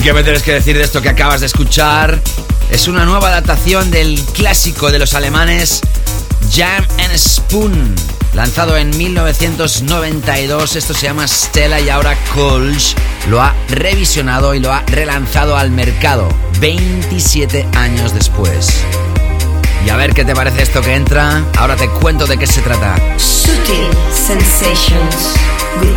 ¿Y 0.00 0.02
qué 0.02 0.14
me 0.14 0.22
tienes 0.22 0.42
que 0.42 0.54
decir 0.54 0.78
de 0.78 0.82
esto 0.82 1.02
que 1.02 1.10
acabas 1.10 1.40
de 1.40 1.46
escuchar? 1.46 2.18
Es 2.70 2.88
una 2.88 3.04
nueva 3.04 3.28
adaptación 3.28 3.90
del 3.90 4.18
clásico 4.32 4.90
de 4.90 4.98
los 4.98 5.12
alemanes 5.12 5.82
Jam 6.50 6.82
and 7.04 7.14
Spoon, 7.18 7.94
lanzado 8.32 8.78
en 8.78 8.96
1992. 8.96 10.76
Esto 10.76 10.94
se 10.94 11.02
llama 11.02 11.28
Stella 11.28 11.80
y 11.80 11.90
ahora 11.90 12.16
Kolsch 12.34 12.96
lo 13.28 13.42
ha 13.42 13.54
revisionado 13.68 14.54
y 14.54 14.60
lo 14.60 14.72
ha 14.72 14.80
relanzado 14.86 15.54
al 15.54 15.70
mercado 15.70 16.30
27 16.60 17.66
años 17.74 18.14
después. 18.14 18.70
Y 19.84 19.90
a 19.90 19.96
ver 19.96 20.14
qué 20.14 20.24
te 20.24 20.34
parece 20.34 20.62
esto 20.62 20.80
que 20.80 20.94
entra. 20.94 21.44
Ahora 21.58 21.76
te 21.76 21.90
cuento 21.90 22.26
de 22.26 22.38
qué 22.38 22.46
se 22.46 22.62
trata. 22.62 22.96
Sutil 23.18 23.90
Sensations 24.10 25.34
with 25.78 25.94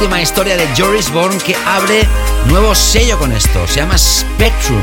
última 0.00 0.22
historia 0.22 0.56
de 0.56 0.66
Joris 0.74 1.12
Bourne 1.12 1.36
que 1.44 1.54
abre 1.66 2.08
nuevo 2.46 2.74
sello 2.74 3.18
con 3.18 3.32
esto. 3.32 3.66
Se 3.66 3.80
llama 3.80 3.98
Spectrum. 3.98 4.82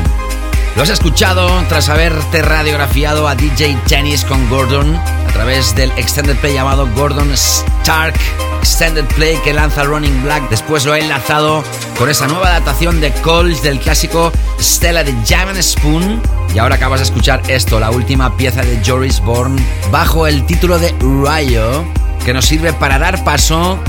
Lo 0.76 0.84
has 0.84 0.90
escuchado 0.90 1.48
tras 1.68 1.88
haberte 1.88 2.40
radiografiado 2.40 3.26
a 3.26 3.34
DJ 3.34 3.76
Tennis 3.88 4.24
con 4.24 4.48
Gordon 4.48 4.94
a 4.94 5.32
través 5.32 5.74
del 5.74 5.90
extended 5.96 6.36
play 6.36 6.54
llamado 6.54 6.86
Gordon 6.94 7.32
Stark 7.32 8.14
Extended 8.60 9.06
Play 9.06 9.36
que 9.38 9.52
lanza 9.52 9.82
Running 9.82 10.22
Black. 10.22 10.48
Después 10.50 10.84
lo 10.84 10.94
he 10.94 11.00
enlazado 11.00 11.64
con 11.98 12.08
esa 12.08 12.28
nueva 12.28 12.50
adaptación 12.50 13.00
de 13.00 13.10
Coles 13.14 13.60
del 13.60 13.80
clásico 13.80 14.30
Stella 14.60 15.02
de 15.02 15.14
Jam 15.26 15.48
and 15.48 15.60
Spoon. 15.60 16.22
Y 16.54 16.58
ahora 16.58 16.76
acabas 16.76 17.00
de 17.00 17.06
escuchar 17.06 17.42
esto, 17.48 17.80
la 17.80 17.90
última 17.90 18.36
pieza 18.36 18.62
de 18.62 18.80
Joris 18.86 19.18
Bourne, 19.18 19.60
bajo 19.90 20.28
el 20.28 20.46
título 20.46 20.78
de 20.78 20.94
Rayo, 21.00 21.84
que 22.24 22.32
nos 22.32 22.44
sirve 22.44 22.72
para 22.72 23.00
dar 23.00 23.24
paso 23.24 23.80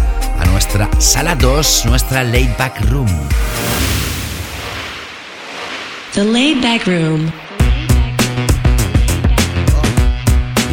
nuestra 0.59 0.89
sala 0.99 1.35
2, 1.35 1.85
nuestra 1.85 2.21
laid 2.21 2.49
back 2.57 2.81
room. 2.89 3.07
The 6.13 6.25
Laid 6.25 6.61
Back 6.61 6.85
Room. 6.85 7.31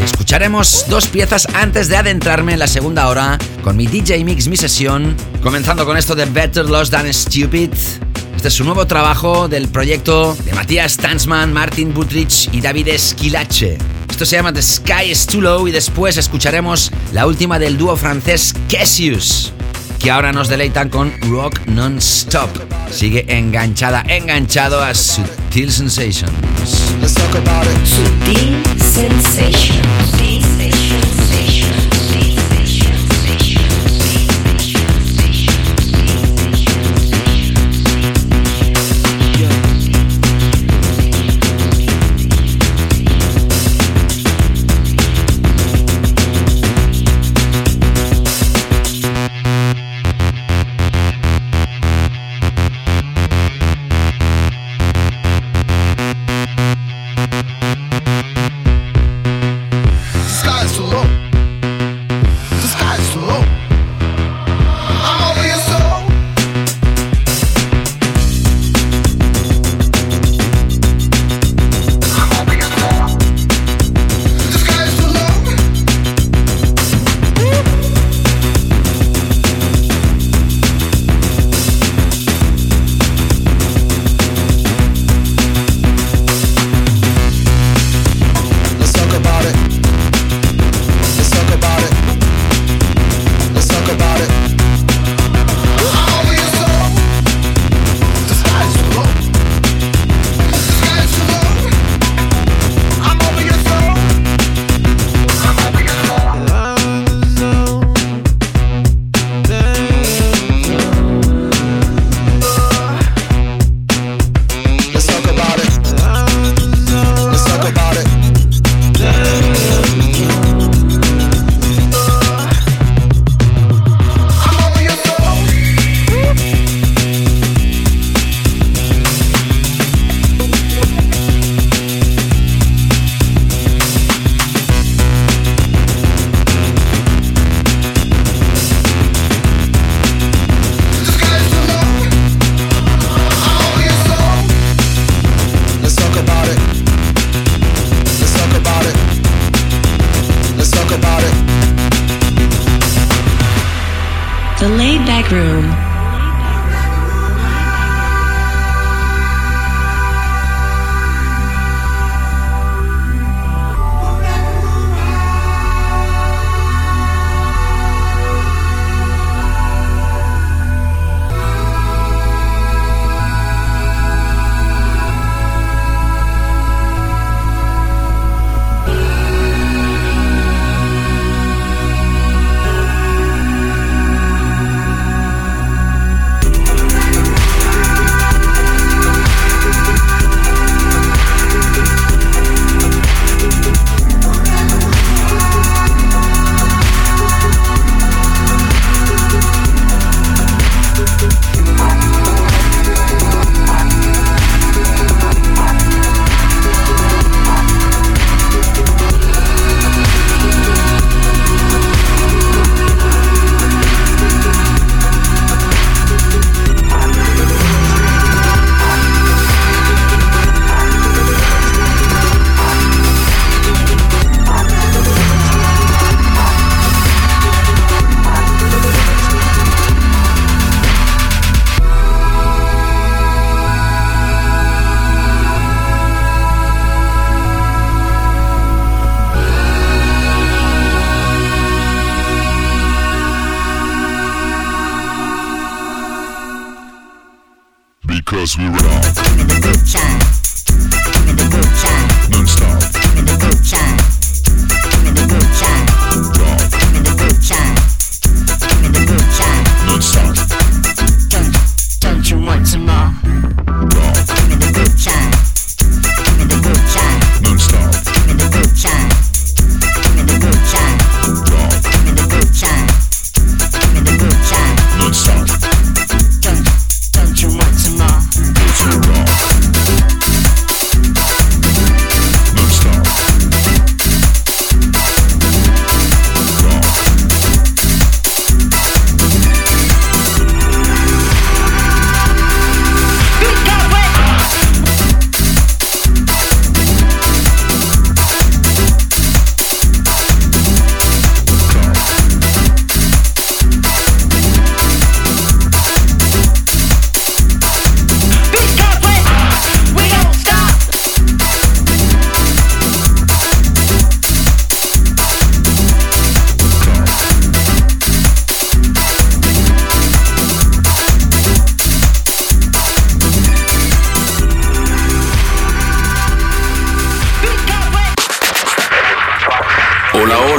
Y 0.00 0.02
escucharemos 0.02 0.86
dos 0.88 1.06
piezas 1.06 1.46
antes 1.54 1.86
de 1.86 1.96
adentrarme 1.96 2.54
en 2.54 2.58
la 2.58 2.66
segunda 2.66 3.06
hora 3.06 3.38
con 3.62 3.76
mi 3.76 3.86
DJ 3.86 4.24
Mix, 4.24 4.48
mi 4.48 4.56
sesión, 4.56 5.14
comenzando 5.40 5.86
con 5.86 5.96
esto 5.96 6.16
de 6.16 6.24
Better 6.24 6.68
Lost 6.68 6.90
Than 6.90 7.14
Stupid. 7.14 7.70
Este 8.34 8.48
es 8.48 8.54
su 8.54 8.64
nuevo 8.64 8.88
trabajo 8.88 9.46
del 9.46 9.68
proyecto 9.68 10.36
de 10.44 10.52
Matías 10.52 10.96
Tanzman, 10.96 11.52
Martin 11.52 11.94
Butrich 11.94 12.48
y 12.52 12.60
David 12.60 12.88
Esquilache. 12.88 13.78
Esto 14.10 14.26
se 14.26 14.34
llama 14.34 14.52
The 14.52 14.62
Sky 14.62 15.10
is 15.12 15.26
Too 15.26 15.42
Low 15.42 15.68
y 15.68 15.70
después 15.70 16.16
escucharemos 16.16 16.90
la 17.12 17.26
última 17.26 17.60
del 17.60 17.78
dúo 17.78 17.96
francés 17.96 18.52
Cassius, 18.68 19.52
que 20.06 20.12
ahora 20.12 20.30
nos 20.30 20.46
deleitan 20.46 20.88
con 20.88 21.12
Rock 21.22 21.66
Non-Stop. 21.66 22.48
Sigue 22.92 23.24
enganchada, 23.26 24.04
enganchado 24.06 24.80
a 24.80 24.94
Sutil 24.94 25.72
Sensations. 25.72 26.30
Sutil 27.84 28.62
Sensations. 28.78 30.05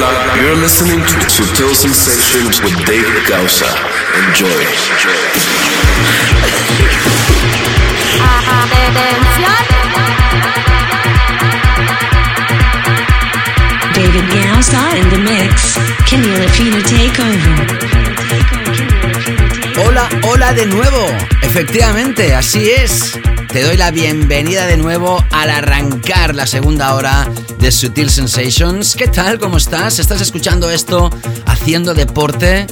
You're 0.07 0.55
listening 0.55 0.99
to 0.99 1.27
Sutil 1.27 1.75
Sensations 1.75 2.61
with 2.61 2.77
David 2.85 3.27
Gausa. 3.27 3.67
Enjoy. 4.23 4.63
David 13.93 14.25
Gausa 14.31 14.95
in 14.95 15.09
the 15.09 15.19
mix. 15.19 15.75
Kenny 16.07 16.31
Lafina 16.39 16.81
take 16.87 17.19
over. 17.19 17.87
Hola, 19.75 20.07
hola 20.23 20.53
de 20.53 20.67
nuevo. 20.67 21.07
Efectivamente, 21.41 22.33
así 22.33 22.69
es. 22.69 23.19
Te 23.57 23.63
doy 23.63 23.75
la 23.75 23.89
bienvenida 23.89 24.67
de 24.67 24.77
nuevo 24.77 25.17
al 25.31 25.49
arrancar 25.49 26.35
la 26.35 26.45
segunda 26.45 26.93
hora 26.93 27.27
de 27.57 27.71
Sutil 27.71 28.11
Sensations. 28.11 28.95
¿Qué 28.95 29.07
tal? 29.07 29.39
¿Cómo 29.39 29.57
estás? 29.57 29.97
¿Estás 29.97 30.21
escuchando 30.21 30.69
esto 30.69 31.09
haciendo 31.47 31.95
deporte? 31.95 32.67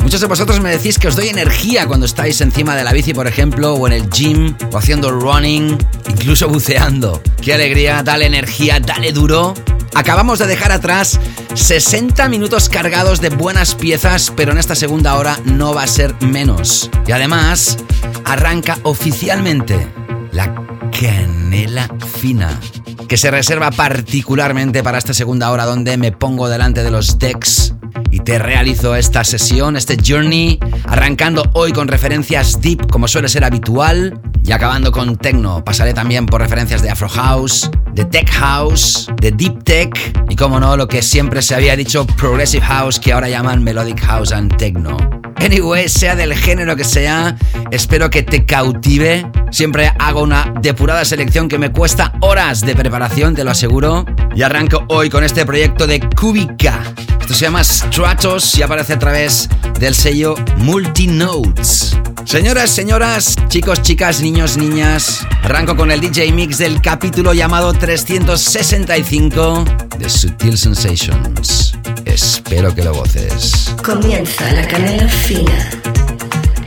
Muchos 0.00 0.22
de 0.22 0.26
vosotros 0.26 0.58
me 0.62 0.70
decís 0.70 0.98
que 0.98 1.08
os 1.08 1.16
doy 1.16 1.28
energía 1.28 1.86
cuando 1.86 2.06
estáis 2.06 2.40
encima 2.40 2.74
de 2.74 2.82
la 2.82 2.94
bici, 2.94 3.12
por 3.12 3.26
ejemplo, 3.26 3.74
o 3.74 3.86
en 3.86 3.92
el 3.92 4.08
gym, 4.08 4.56
o 4.72 4.78
haciendo 4.78 5.10
running, 5.10 5.76
incluso 6.08 6.48
buceando. 6.48 7.20
¡Qué 7.42 7.52
alegría! 7.52 8.02
Dale 8.02 8.24
energía, 8.24 8.80
dale 8.80 9.12
duro. 9.12 9.52
Acabamos 9.94 10.38
de 10.38 10.46
dejar 10.46 10.72
atrás 10.72 11.20
60 11.52 12.26
minutos 12.30 12.70
cargados 12.70 13.20
de 13.20 13.28
buenas 13.28 13.74
piezas, 13.74 14.32
pero 14.34 14.52
en 14.52 14.58
esta 14.58 14.74
segunda 14.74 15.14
hora 15.16 15.38
no 15.44 15.74
va 15.74 15.82
a 15.82 15.86
ser 15.86 16.14
menos. 16.22 16.90
Y 17.06 17.12
además, 17.12 17.76
arranca 18.24 18.78
oficialmente 18.82 20.05
la 20.36 20.54
canela 20.92 21.88
fina, 22.18 22.60
que 23.08 23.16
se 23.16 23.30
reserva 23.30 23.70
particularmente 23.70 24.82
para 24.82 24.98
esta 24.98 25.14
segunda 25.14 25.50
hora 25.50 25.64
donde 25.64 25.96
me 25.96 26.12
pongo 26.12 26.50
delante 26.50 26.84
de 26.84 26.90
los 26.90 27.18
decks 27.18 27.74
y 28.10 28.20
te 28.20 28.38
realizo 28.38 28.94
esta 28.96 29.24
sesión, 29.24 29.76
este 29.78 29.96
journey, 29.96 30.60
arrancando 30.84 31.42
hoy 31.54 31.72
con 31.72 31.88
referencias 31.88 32.60
deep 32.60 32.86
como 32.90 33.08
suele 33.08 33.30
ser 33.30 33.44
habitual 33.44 34.20
y 34.44 34.52
acabando 34.52 34.92
con 34.92 35.16
techno. 35.16 35.64
Pasaré 35.64 35.94
también 35.94 36.26
por 36.26 36.42
referencias 36.42 36.82
de 36.82 36.90
Afro 36.90 37.08
House, 37.08 37.70
de 37.96 38.04
Tech 38.04 38.30
House, 38.30 39.10
de 39.22 39.30
Deep 39.30 39.64
Tech 39.64 39.90
y 40.28 40.36
como 40.36 40.60
no, 40.60 40.76
lo 40.76 40.86
que 40.86 41.00
siempre 41.00 41.40
se 41.40 41.54
había 41.54 41.74
dicho 41.74 42.06
Progressive 42.06 42.64
House 42.66 43.00
que 43.00 43.14
ahora 43.14 43.30
llaman 43.30 43.64
Melodic 43.64 43.98
House 44.02 44.32
and 44.32 44.54
Techno. 44.58 44.98
Anyway, 45.36 45.88
sea 45.88 46.14
del 46.14 46.34
género 46.34 46.76
que 46.76 46.84
sea, 46.84 47.36
espero 47.70 48.10
que 48.10 48.22
te 48.22 48.44
cautive. 48.44 49.26
Siempre 49.50 49.92
hago 49.98 50.22
una 50.22 50.52
depurada 50.60 51.06
selección 51.06 51.48
que 51.48 51.58
me 51.58 51.72
cuesta 51.72 52.12
horas 52.20 52.60
de 52.60 52.74
preparación, 52.74 53.34
te 53.34 53.44
lo 53.44 53.52
aseguro. 53.52 54.04
Y 54.34 54.42
arranco 54.42 54.84
hoy 54.88 55.08
con 55.08 55.24
este 55.24 55.46
proyecto 55.46 55.86
de 55.86 56.00
Kubica. 56.00 56.82
Esto 57.26 57.34
se 57.34 57.44
llama 57.46 57.64
Stratos 57.64 58.56
y 58.56 58.62
aparece 58.62 58.92
a 58.92 59.00
través 59.00 59.48
del 59.80 59.96
sello 59.96 60.36
Multinodes. 60.58 61.96
Señoras, 62.24 62.70
señoras, 62.70 63.34
chicos, 63.48 63.82
chicas, 63.82 64.20
niños, 64.20 64.56
niñas, 64.56 65.26
arranco 65.42 65.76
con 65.76 65.90
el 65.90 66.00
DJ 66.00 66.30
Mix 66.30 66.58
del 66.58 66.80
capítulo 66.80 67.34
llamado 67.34 67.72
365 67.72 69.64
de 69.98 70.08
Sutil 70.08 70.56
Sensations. 70.56 71.72
Espero 72.04 72.72
que 72.72 72.84
lo 72.84 72.94
goces. 72.94 73.74
Comienza 73.84 74.48
la 74.52 74.68
canela 74.68 75.08
fina 75.08 75.68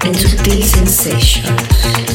en 0.04 0.14
Sutil 0.14 0.62
Sensations. 0.62 2.09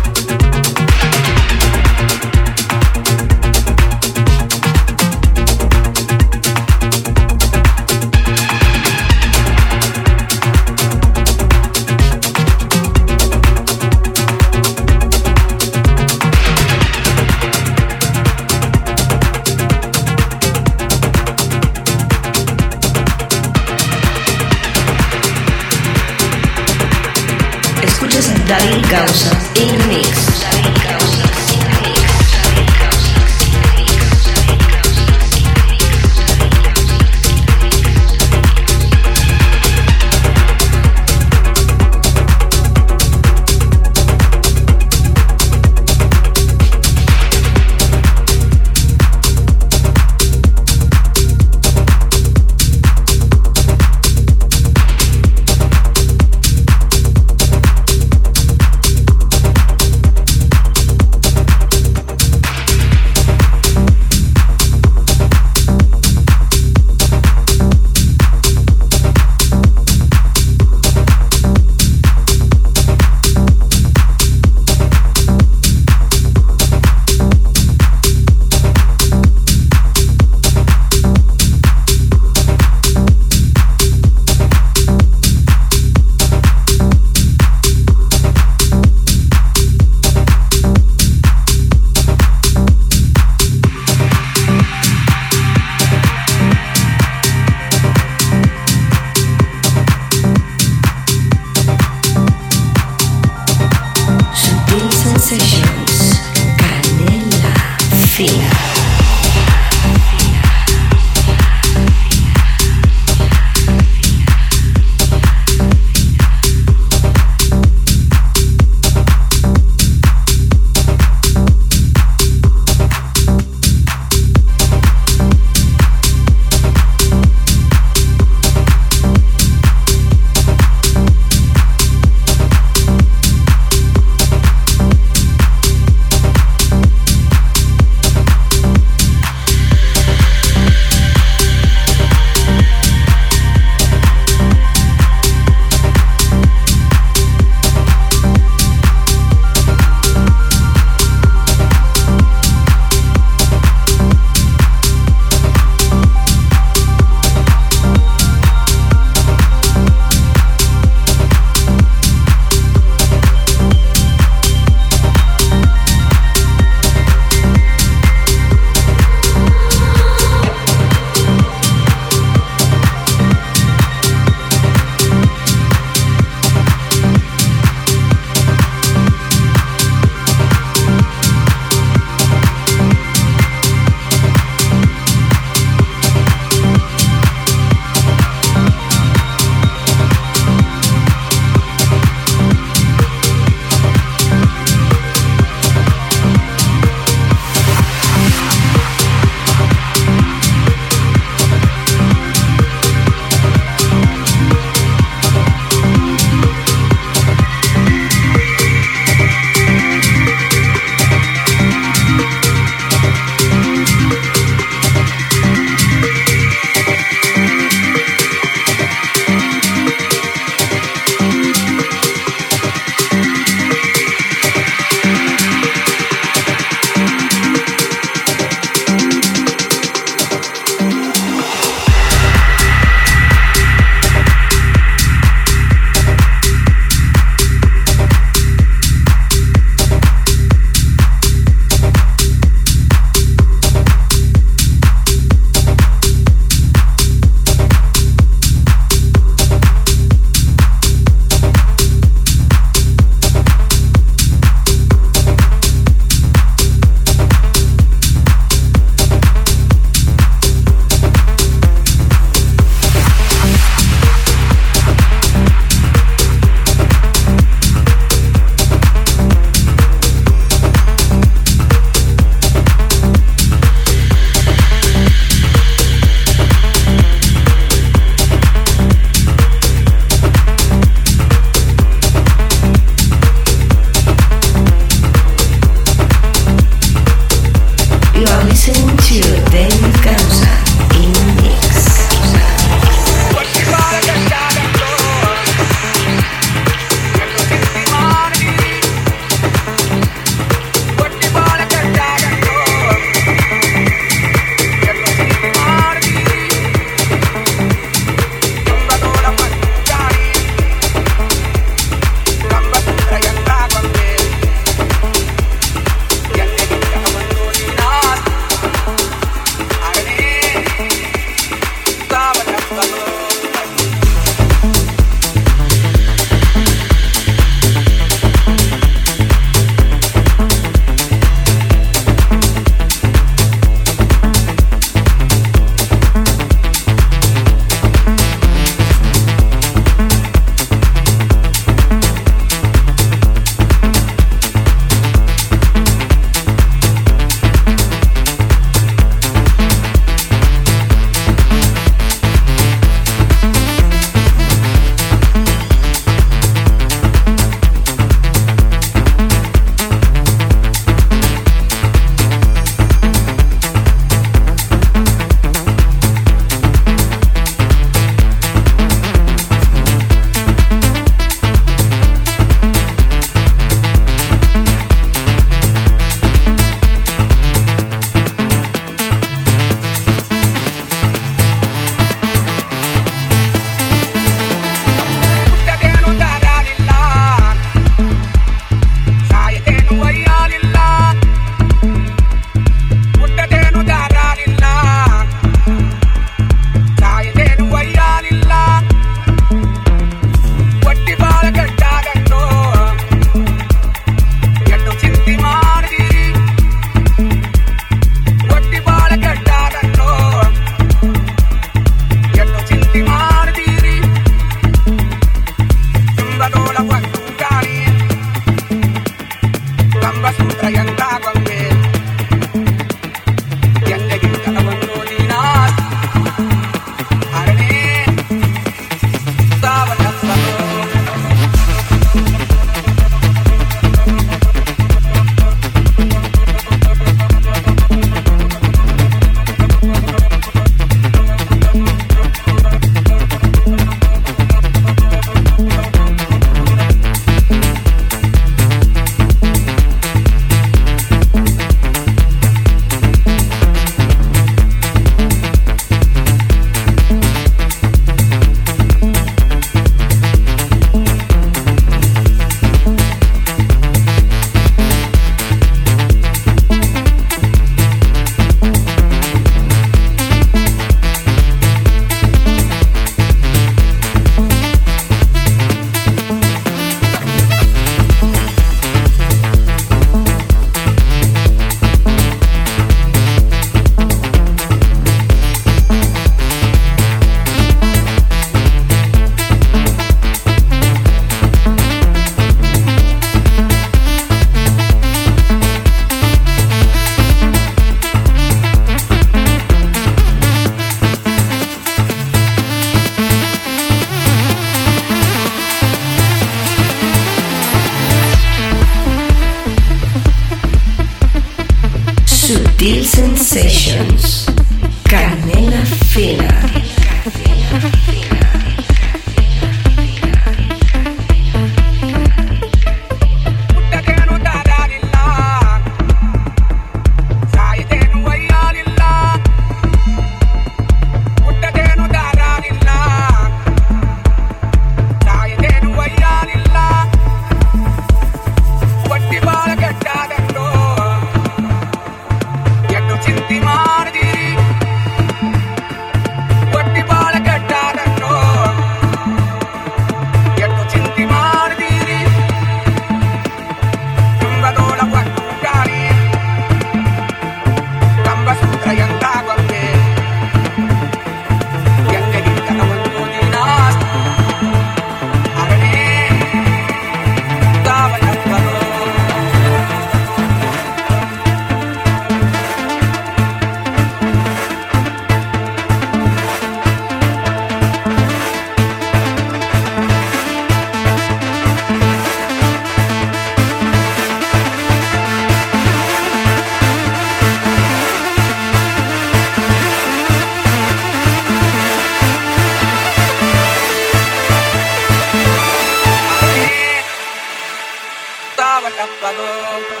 Escuchas 599.31 600.00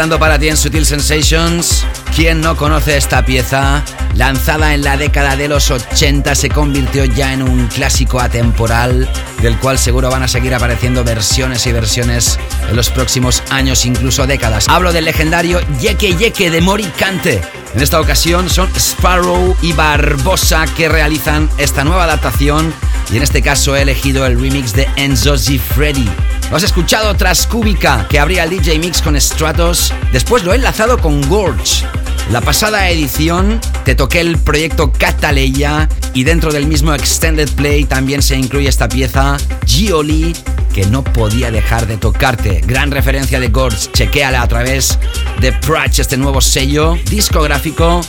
mezclando 0.00 0.18
para 0.18 0.38
ti 0.38 0.48
en 0.48 0.56
Sutil 0.56 0.86
Sensations 0.86 1.84
¿Quién 2.16 2.40
no 2.40 2.56
conoce 2.56 2.96
esta 2.96 3.22
pieza? 3.22 3.84
Lanzada 4.14 4.72
en 4.72 4.82
la 4.82 4.96
década 4.96 5.36
de 5.36 5.46
los 5.46 5.70
80 5.70 6.34
se 6.34 6.48
convirtió 6.48 7.04
ya 7.04 7.34
en 7.34 7.42
un 7.42 7.66
clásico 7.66 8.18
atemporal 8.18 9.06
del 9.42 9.58
cual 9.58 9.78
seguro 9.78 10.10
van 10.10 10.22
a 10.22 10.28
seguir 10.28 10.54
apareciendo 10.54 11.04
versiones 11.04 11.66
y 11.66 11.72
versiones 11.72 12.38
en 12.70 12.76
los 12.76 12.88
próximos 12.88 13.42
años, 13.50 13.84
incluso 13.84 14.26
décadas. 14.26 14.68
Hablo 14.70 14.94
del 14.94 15.04
legendario 15.04 15.60
Yeke 15.80 16.16
Yeke 16.16 16.50
de 16.50 16.62
Moricante. 16.62 17.42
En 17.74 17.82
esta 17.82 18.00
ocasión 18.00 18.48
son 18.48 18.70
Sparrow 18.76 19.54
y 19.60 19.74
Barbosa 19.74 20.64
que 20.76 20.88
realizan 20.88 21.50
esta 21.58 21.84
nueva 21.84 22.04
adaptación 22.04 22.72
y 23.12 23.18
en 23.18 23.22
este 23.22 23.42
caso 23.42 23.76
he 23.76 23.82
elegido 23.82 24.24
el 24.24 24.40
remix 24.40 24.72
de 24.72 24.88
Enzo 24.96 25.36
Freddy. 25.36 26.08
Lo 26.50 26.56
has 26.56 26.64
escuchado 26.64 27.14
tras 27.14 27.46
Cúbica, 27.46 28.08
que 28.08 28.18
abría 28.18 28.42
el 28.42 28.50
DJ 28.50 28.80
Mix 28.80 29.00
con 29.02 29.18
Stratos. 29.20 29.94
Después 30.12 30.42
lo 30.42 30.52
he 30.52 30.56
enlazado 30.56 30.98
con 30.98 31.20
Gorge. 31.28 31.86
La 32.32 32.40
pasada 32.40 32.90
edición 32.90 33.60
te 33.84 33.94
toqué 33.94 34.18
el 34.18 34.36
proyecto 34.36 34.90
Cataleya 34.90 35.88
y 36.12 36.24
dentro 36.24 36.52
del 36.52 36.66
mismo 36.66 36.92
Extended 36.92 37.48
Play 37.50 37.84
también 37.84 38.20
se 38.20 38.36
incluye 38.36 38.68
esta 38.68 38.88
pieza, 38.88 39.36
Gioli, 39.64 40.34
que 40.74 40.86
no 40.86 41.04
podía 41.04 41.52
dejar 41.52 41.86
de 41.86 41.98
tocarte. 41.98 42.62
Gran 42.66 42.90
referencia 42.90 43.38
de 43.38 43.46
Gorge, 43.46 43.92
chequéala 43.92 44.42
a 44.42 44.48
través 44.48 44.98
de 45.40 45.52
Pratch, 45.52 46.00
este 46.00 46.16
nuevo 46.16 46.40
sello 46.40 46.98
discográfico 47.08 48.00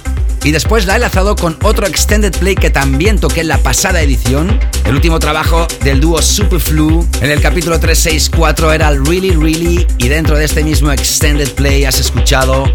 y 0.43 0.51
después 0.51 0.85
la 0.85 0.93
he 0.93 0.95
enlazado 0.95 1.35
con 1.35 1.57
otro 1.63 1.85
extended 1.85 2.35
play 2.37 2.55
que 2.55 2.69
también 2.69 3.19
toqué 3.19 3.41
en 3.41 3.47
la 3.47 3.57
pasada 3.59 4.01
edición. 4.01 4.59
El 4.85 4.95
último 4.95 5.19
trabajo 5.19 5.67
del 5.83 6.01
dúo 6.01 6.21
Superflu. 6.21 7.07
En 7.21 7.31
el 7.31 7.41
capítulo 7.41 7.79
364 7.79 8.73
era 8.73 8.89
el 8.89 9.05
Really 9.05 9.31
Really. 9.31 9.87
Y 9.97 10.07
dentro 10.07 10.37
de 10.37 10.45
este 10.45 10.63
mismo 10.63 10.91
extended 10.91 11.51
play 11.51 11.85
has 11.85 11.99
escuchado 11.99 12.65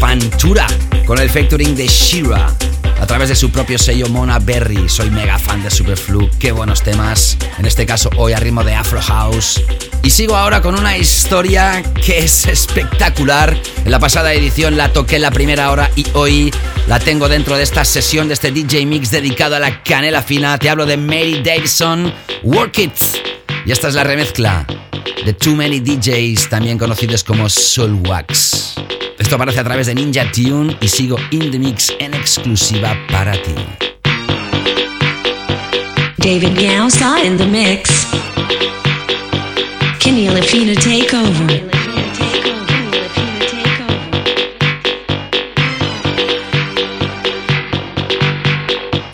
Pantura 0.00 0.66
con 1.06 1.18
el 1.18 1.30
featuring 1.30 1.74
de 1.74 1.86
Shira 1.86 2.54
a 3.00 3.06
través 3.06 3.28
de 3.28 3.34
su 3.34 3.50
propio 3.50 3.78
sello 3.78 4.08
Mona 4.08 4.38
Berry. 4.38 4.88
Soy 4.88 5.10
mega 5.10 5.38
fan 5.38 5.62
de 5.62 5.70
Superflu, 5.70 6.30
qué 6.38 6.52
buenos 6.52 6.82
temas. 6.82 7.36
En 7.58 7.66
este 7.66 7.86
caso 7.86 8.10
hoy 8.16 8.32
a 8.32 8.40
ritmo 8.40 8.64
de 8.64 8.74
Afro 8.74 9.00
House. 9.02 9.62
Y 10.02 10.10
sigo 10.10 10.36
ahora 10.36 10.60
con 10.60 10.78
una 10.78 10.96
historia 10.96 11.82
que 12.04 12.18
es 12.18 12.46
espectacular. 12.46 13.58
En 13.84 13.90
la 13.90 13.98
pasada 13.98 14.32
edición 14.32 14.76
la 14.76 14.92
toqué 14.92 15.18
la 15.18 15.30
primera 15.30 15.70
hora 15.70 15.90
y 15.96 16.06
hoy 16.14 16.52
la 16.86 16.98
tengo 16.98 17.28
dentro 17.28 17.56
de 17.56 17.62
esta 17.62 17.84
sesión 17.84 18.28
de 18.28 18.34
este 18.34 18.50
DJ 18.52 18.86
Mix 18.86 19.10
dedicado 19.10 19.56
a 19.56 19.60
la 19.60 19.82
canela 19.82 20.22
fina. 20.22 20.58
Te 20.58 20.70
hablo 20.70 20.86
de 20.86 20.96
Mary 20.96 21.42
Davidson, 21.42 22.12
Work 22.42 22.78
It. 22.78 23.43
Y 23.66 23.72
esta 23.72 23.88
es 23.88 23.94
la 23.94 24.04
remezcla 24.04 24.66
de 25.24 25.32
Too 25.32 25.54
Many 25.54 25.80
DJs, 25.80 26.50
también 26.50 26.76
conocidos 26.76 27.24
como 27.24 27.48
Soul 27.48 28.02
Wax. 28.06 28.74
Esto 29.18 29.36
aparece 29.36 29.60
a 29.60 29.64
través 29.64 29.86
de 29.86 29.94
Ninja 29.94 30.30
Tune 30.30 30.76
y 30.82 30.88
sigo 30.88 31.16
in 31.30 31.50
the 31.50 31.58
mix 31.58 31.90
en 31.98 32.12
exclusiva 32.12 32.94
para 33.10 33.32
ti. 33.32 33.54
David 36.18 36.60
Gausa 36.60 37.24
in 37.24 37.38
the 37.38 37.46
mix. 37.46 38.06
Kenny 39.98 40.28
Lafina 40.28 40.74
take 40.74 41.14
over. 41.16 41.74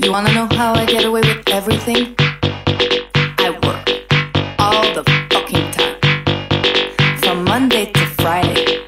You 0.00 0.10
wanna 0.10 0.32
know 0.32 0.48
how 0.56 0.74
I 0.74 0.86
get 0.86 1.04
away 1.04 1.20
with 1.20 1.48
everything? 1.52 2.16
Friday 8.30 8.79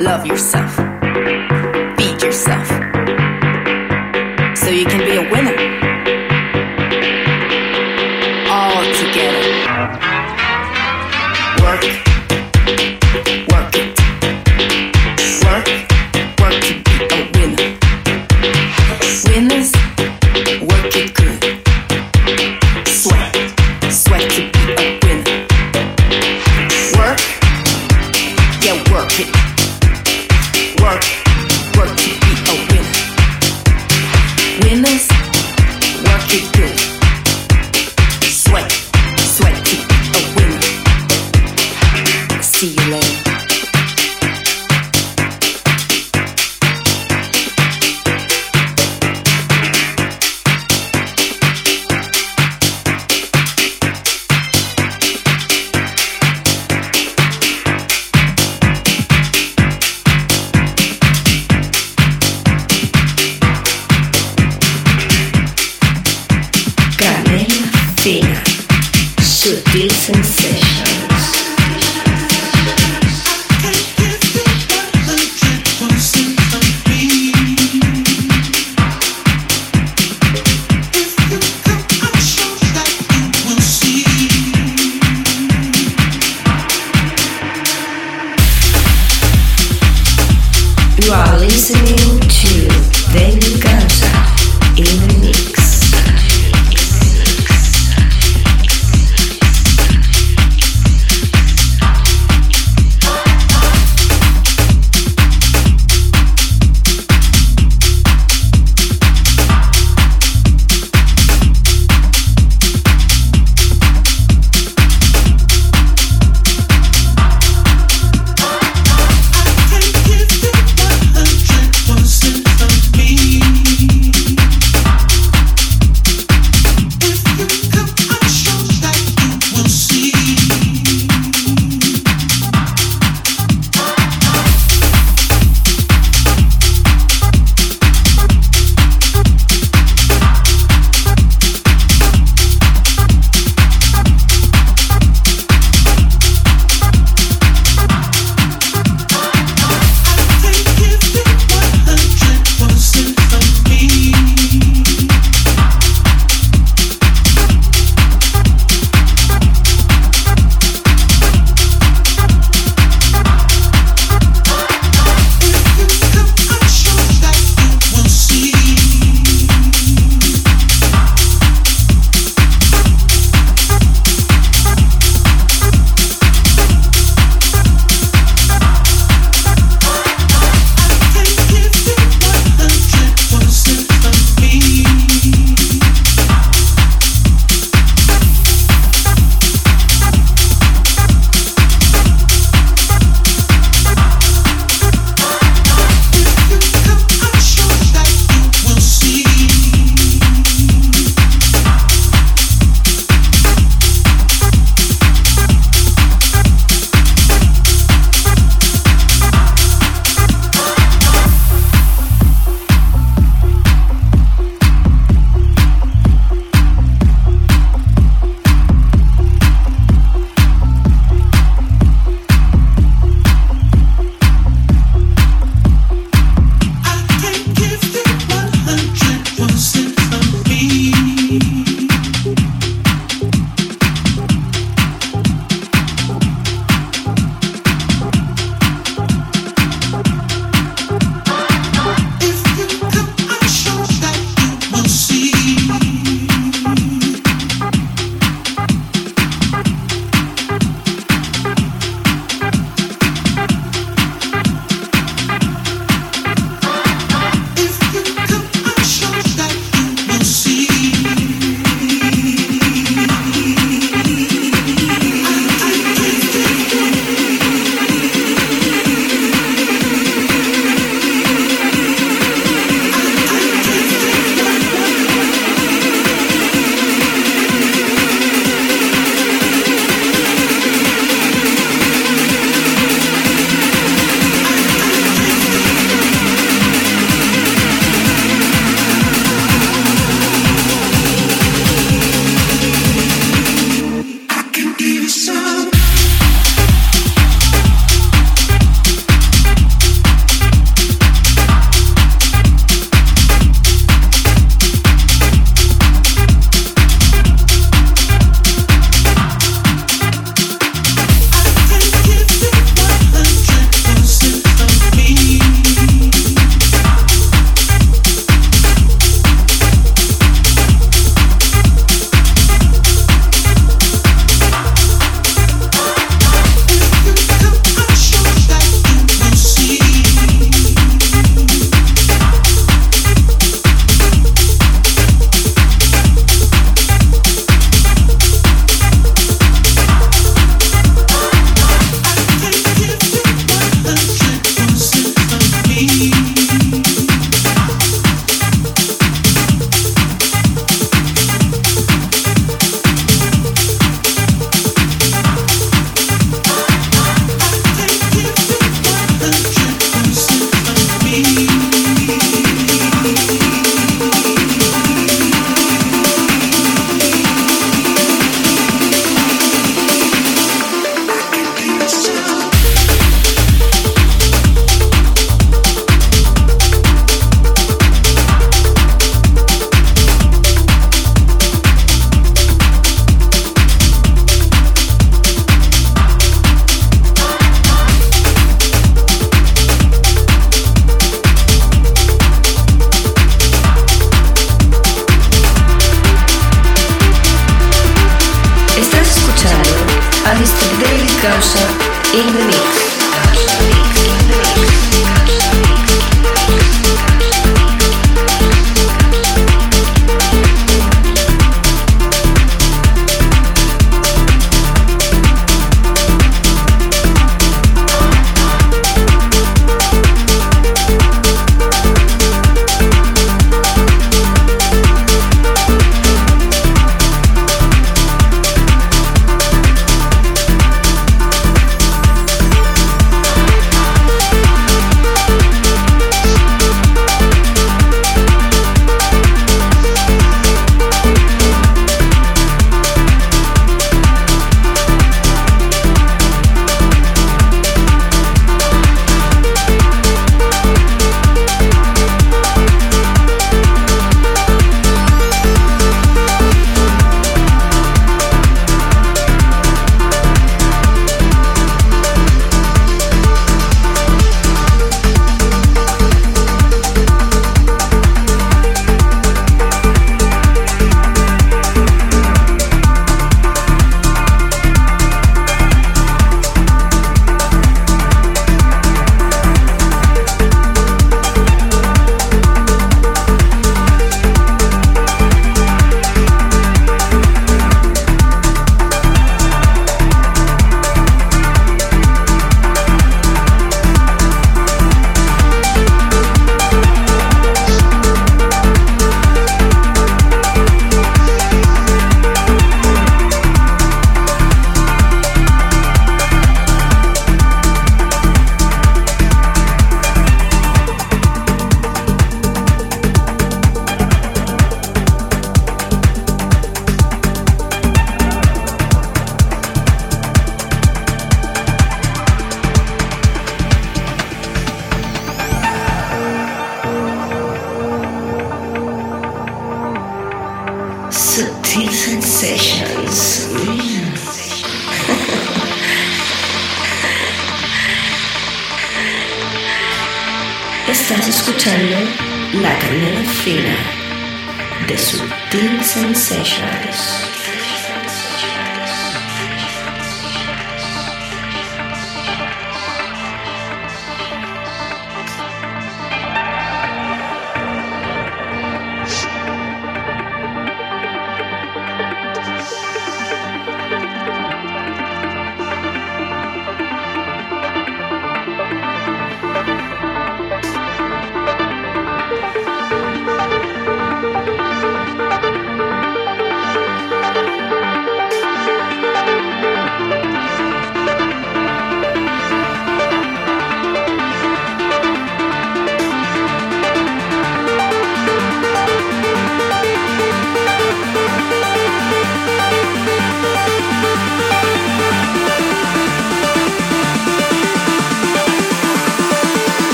Love 0.00 0.24
yourself. 0.24 0.76
Feed 1.98 2.22
yourself. 2.22 2.66
So 4.56 4.70
you 4.70 4.86
can 4.86 5.04
be 5.04 5.16
a 5.16 5.30
winner. 5.30 5.59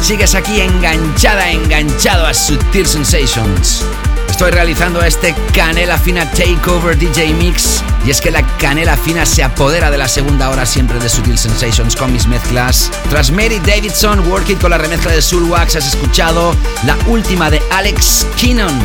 Sigues 0.00 0.36
aquí 0.36 0.60
enganchada, 0.60 1.50
enganchado 1.50 2.24
a 2.24 2.32
Sutil 2.32 2.86
Sensations. 2.86 3.84
Estoy 4.30 4.52
realizando 4.52 5.02
este 5.02 5.34
Canela 5.52 5.98
Fina 5.98 6.30
Takeover 6.30 6.96
DJ 6.96 7.34
Mix. 7.34 7.82
Y 8.06 8.10
es 8.10 8.20
que 8.20 8.30
la 8.30 8.46
canela 8.58 8.96
fina 8.96 9.26
se 9.26 9.42
apodera 9.42 9.90
de 9.90 9.98
la 9.98 10.06
segunda 10.06 10.50
hora 10.50 10.64
siempre 10.64 11.00
de 11.00 11.08
Sutil 11.08 11.36
Sensations 11.36 11.96
con 11.96 12.12
mis 12.12 12.28
mezclas. 12.28 12.92
Tras 13.10 13.32
Mary 13.32 13.58
Davidson, 13.58 14.20
Work 14.30 14.50
It 14.50 14.60
con 14.60 14.70
la 14.70 14.78
remezcla 14.78 15.10
de 15.10 15.20
Sulwax, 15.20 15.74
has 15.74 15.88
escuchado 15.88 16.54
la 16.86 16.96
última 17.08 17.50
de 17.50 17.60
Alex 17.72 18.24
Kinnon. 18.36 18.78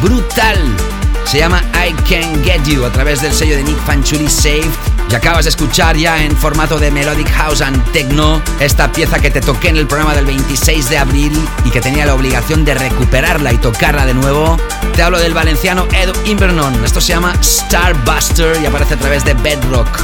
Brutal. 0.00 0.58
Se 1.26 1.38
llama 1.38 1.62
I 1.74 1.92
Can 2.08 2.42
Get 2.42 2.64
You 2.64 2.86
a 2.86 2.90
través 2.90 3.20
del 3.20 3.34
sello 3.34 3.56
de 3.56 3.64
Nick 3.64 3.78
Fanchuli 3.84 4.30
Saved. 4.30 4.93
Y 5.10 5.14
acabas 5.14 5.44
de 5.44 5.50
escuchar 5.50 5.96
ya 5.96 6.22
en 6.22 6.36
formato 6.36 6.78
de 6.78 6.90
Melodic 6.90 7.30
House 7.30 7.60
and 7.60 7.82
Techno 7.92 8.42
esta 8.60 8.90
pieza 8.90 9.20
que 9.20 9.30
te 9.30 9.40
toqué 9.40 9.68
en 9.68 9.76
el 9.76 9.86
programa 9.86 10.14
del 10.14 10.26
26 10.26 10.90
de 10.90 10.98
abril 10.98 11.48
y 11.64 11.70
que 11.70 11.80
tenía 11.80 12.06
la 12.06 12.14
obligación 12.14 12.64
de 12.64 12.74
recuperarla 12.74 13.52
y 13.52 13.58
tocarla 13.58 14.06
de 14.06 14.14
nuevo. 14.14 14.56
Te 14.94 15.02
hablo 15.02 15.18
del 15.18 15.34
valenciano 15.34 15.86
Edu 15.92 16.12
Invernon. 16.24 16.84
Esto 16.84 17.00
se 17.00 17.12
llama 17.12 17.34
Starbuster 17.42 18.60
y 18.62 18.66
aparece 18.66 18.94
a 18.94 18.98
través 18.98 19.24
de 19.24 19.34
Bedrock. 19.34 20.00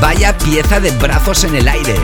Vaya 0.00 0.36
pieza 0.36 0.80
de 0.80 0.90
brazos 0.92 1.44
en 1.44 1.56
el 1.56 1.68
aire. 1.68 1.96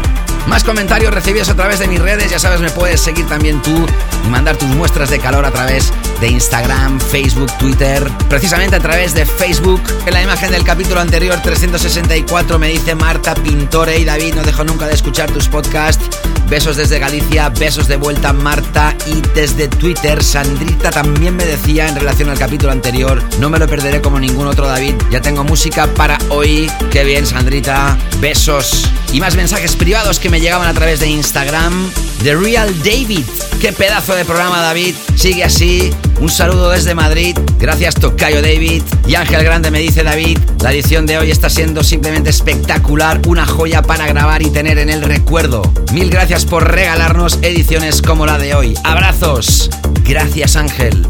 Más 0.47 0.63
comentarios 0.63 1.13
recibidos 1.13 1.49
a 1.49 1.57
través 1.57 1.81
de 1.81 1.89
mis 1.89 2.01
redes, 2.01 2.31
ya 2.31 2.39
sabes, 2.39 2.61
me 2.61 2.71
puedes 2.71 3.01
seguir 3.01 3.27
también 3.27 3.61
tú 3.63 3.87
y 4.25 4.29
mandar 4.29 4.57
tus 4.57 4.69
muestras 4.69 5.11
de 5.11 5.19
calor 5.19 5.45
a 5.45 5.51
través 5.51 5.93
de 6.21 6.29
Instagram, 6.29 7.01
Facebook, 7.01 7.51
Twitter. 7.59 8.09
Precisamente 8.29 8.77
a 8.77 8.81
través 8.81 9.13
de 9.15 9.27
Facebook, 9.27 9.83
en 10.07 10.15
la 10.15 10.23
imagen 10.23 10.51
del 10.51 10.65
capítulo 10.65 11.01
anterior 11.01 11.39
364 11.43 12.59
me 12.59 12.69
dice 12.69 12.95
Marta 12.95 13.35
Pintore. 13.35 13.99
Y 13.99 14.05
David, 14.05 14.35
no 14.35 14.43
dejo 14.43 14.65
nunca 14.65 14.87
de 14.87 14.95
escuchar 14.95 15.31
tus 15.31 15.49
podcasts. 15.49 16.09
Besos 16.49 16.77
desde 16.77 17.01
Galicia, 17.01 17.49
besos 17.49 17.89
de 17.89 17.97
vuelta 17.97 18.33
Marta. 18.33 18.95
Y 19.07 19.21
desde 19.35 19.69
Twitter 19.69 20.23
Sandrita 20.23 20.91
también 20.91 21.37
me 21.37 21.45
decía 21.45 21.89
en 21.89 21.97
relación 21.97 22.31
al 22.31 22.39
capítulo 22.39 22.73
anterior, 22.73 23.23
no 23.41 23.51
me 23.51 23.59
lo 23.59 23.67
perderé 23.67 24.01
como 24.01 24.21
ningún 24.21 24.47
otro 24.47 24.67
David, 24.67 24.95
ya 25.11 25.21
tengo 25.21 25.45
música 25.45 25.87
para 25.95 26.19
hoy. 26.31 26.71
Qué 26.91 27.05
bien 27.05 27.27
Sandrita, 27.27 27.99
besos. 28.21 28.89
Y 29.13 29.21
más 29.21 29.37
mensajes 29.37 29.77
privados 29.77 30.19
que 30.19 30.31
me 30.31 30.36
llegaban 30.41 30.69
a 30.69 30.75
través 30.75 31.01
de 31.01 31.09
Instagram. 31.09 31.91
The 32.23 32.35
Real 32.35 32.69
David, 32.83 33.25
qué 33.61 33.73
pedazo 33.73 34.15
de 34.15 34.25
programa 34.25 34.61
David, 34.61 34.95
sigue 35.15 35.45
así. 35.45 35.93
Un 36.21 36.29
saludo 36.29 36.71
desde 36.71 36.95
Madrid, 36.95 37.37
gracias 37.59 37.95
Tocayo 37.95 38.43
David. 38.43 38.83
Y 39.07 39.15
Ángel 39.15 39.45
Grande 39.45 39.71
me 39.71 39.79
dice 39.79 40.03
David, 40.03 40.39
la 40.63 40.73
edición 40.73 41.07
de 41.07 41.19
hoy 41.19 41.31
está 41.31 41.49
siendo 41.49 41.85
simplemente 41.85 42.31
espectacular, 42.31 43.21
una 43.27 43.47
joya 43.47 43.83
para 43.83 44.07
grabar 44.07 44.43
y 44.43 44.51
tener 44.51 44.79
en 44.79 44.91
el 44.91 45.03
recuerdo. 45.03 45.63
Mil 45.93 46.11
gracias 46.11 46.45
por 46.45 46.71
regalarnos 46.71 47.39
ediciones 47.43 48.03
como 48.03 48.27
la 48.27 48.39
de 48.39 48.55
hoy. 48.55 48.75
Abrazos. 48.83 49.71
Gracias 50.05 50.57
Ángel. 50.57 51.07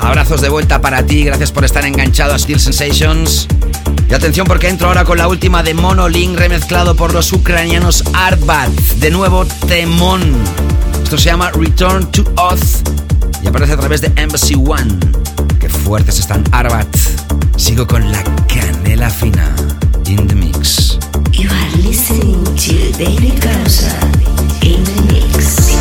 Abrazos 0.00 0.40
de 0.40 0.48
vuelta 0.48 0.80
para 0.80 1.04
ti, 1.06 1.24
gracias 1.24 1.52
por 1.52 1.64
estar 1.64 1.86
enganchado 1.86 2.34
a 2.34 2.38
Steel 2.38 2.60
Sensations. 2.60 3.48
Y 4.12 4.14
atención 4.14 4.46
porque 4.46 4.68
entro 4.68 4.88
ahora 4.88 5.06
con 5.06 5.16
la 5.16 5.26
última 5.26 5.62
de 5.62 5.72
Monolink 5.72 6.38
remezclado 6.38 6.94
por 6.94 7.14
los 7.14 7.32
ucranianos 7.32 8.04
Arbat. 8.12 8.68
De 8.98 9.10
nuevo, 9.10 9.46
temón. 9.66 10.20
Esto 11.02 11.16
se 11.16 11.30
llama 11.30 11.50
Return 11.52 12.12
to 12.12 12.22
Oz 12.36 12.82
y 13.42 13.48
aparece 13.48 13.72
a 13.72 13.78
través 13.78 14.02
de 14.02 14.12
Embassy 14.16 14.54
One. 14.54 14.98
Qué 15.58 15.70
fuertes 15.70 16.18
están 16.18 16.44
Arbat. 16.52 16.94
Sigo 17.56 17.86
con 17.86 18.12
la 18.12 18.22
canela 18.48 19.08
fina. 19.08 19.56
In 20.04 20.26
the 20.28 20.34
mix. 20.34 20.98
You 21.32 21.48
are 21.48 21.76
listening 21.78 22.44
to 22.44 22.98
David 22.98 23.42
Gausa 23.42 23.98
in 24.60 24.84
the 24.84 25.02
mix. 25.10 25.72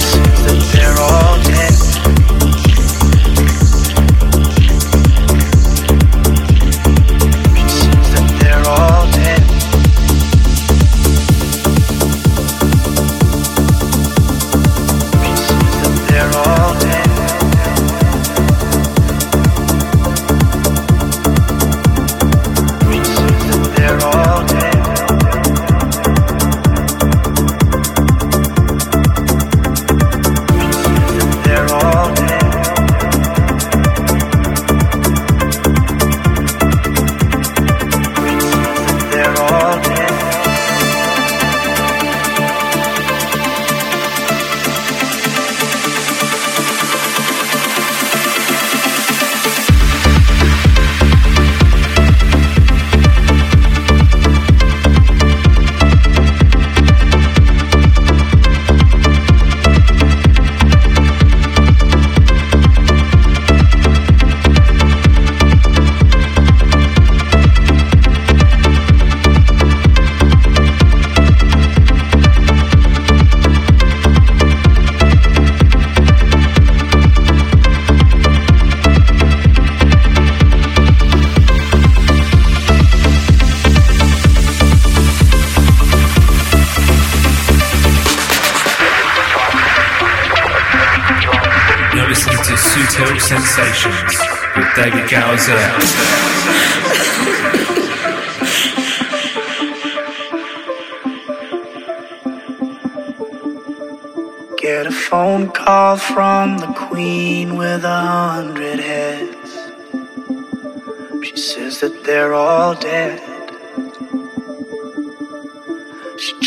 They're 0.72 0.98
all 0.98 1.38
dead. 1.44 2.21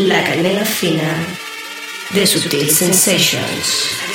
La 0.00 0.22
Canela 0.24 0.64
Fina 0.64 1.26
de 2.14 2.24
Sutil 2.24 2.70
Sensations. 2.70 4.09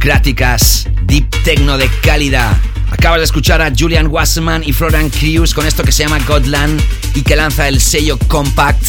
Piezas 0.00 0.22
tecnocráticas, 0.22 0.88
deep 1.02 1.30
techno 1.44 1.78
de 1.78 1.88
calidad. 2.02 2.56
Acabas 2.90 3.20
de 3.20 3.24
escuchar 3.24 3.62
a 3.62 3.72
Julian 3.76 4.08
Wasserman 4.08 4.62
y 4.64 4.72
Florian 4.72 5.10
Crews 5.10 5.54
con 5.54 5.66
esto 5.66 5.82
que 5.84 5.92
se 5.92 6.02
llama 6.02 6.18
Godland 6.26 6.80
y 7.14 7.22
que 7.22 7.36
lanza 7.36 7.68
el 7.68 7.80
sello 7.80 8.18
Compact. 8.28 8.82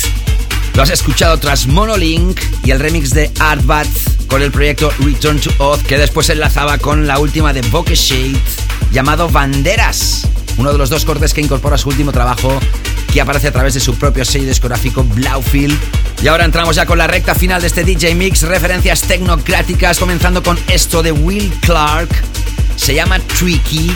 Lo 0.73 0.83
has 0.83 0.89
escuchado 0.89 1.37
tras 1.37 1.67
Monolink 1.67 2.39
y 2.63 2.71
el 2.71 2.79
remix 2.79 3.11
de 3.11 3.29
Artbat 3.39 3.87
con 4.27 4.41
el 4.41 4.51
proyecto 4.51 4.91
Return 4.99 5.39
to 5.39 5.51
Oz 5.59 5.83
que 5.83 5.97
después 5.97 6.29
enlazaba 6.29 6.77
con 6.77 7.05
la 7.07 7.19
última 7.19 7.53
de 7.53 7.61
Bokeh 7.61 7.95
Shade 7.95 8.39
llamado 8.91 9.29
Banderas, 9.29 10.27
uno 10.57 10.71
de 10.71 10.77
los 10.77 10.89
dos 10.89 11.05
cortes 11.05 11.33
que 11.33 11.41
incorpora 11.41 11.77
su 11.77 11.89
último 11.89 12.11
trabajo 12.11 12.57
que 13.11 13.19
aparece 13.19 13.49
a 13.49 13.51
través 13.51 13.73
de 13.73 13.81
su 13.81 13.95
propio 13.95 14.23
sello 14.23 14.47
discográfico 14.47 15.03
Blaufield. 15.03 15.77
Y 16.23 16.27
ahora 16.27 16.45
entramos 16.45 16.75
ya 16.75 16.85
con 16.85 16.99
la 16.99 17.07
recta 17.07 17.33
final 17.33 17.61
de 17.61 17.67
este 17.67 17.83
DJ 17.83 18.13
Mix, 18.13 18.43
referencias 18.43 19.01
tecnocráticas, 19.01 19.97
comenzando 19.97 20.43
con 20.43 20.57
esto 20.67 21.01
de 21.01 21.11
Will 21.11 21.51
Clark, 21.61 22.09
se 22.75 22.93
llama 22.93 23.19
Tricky 23.19 23.91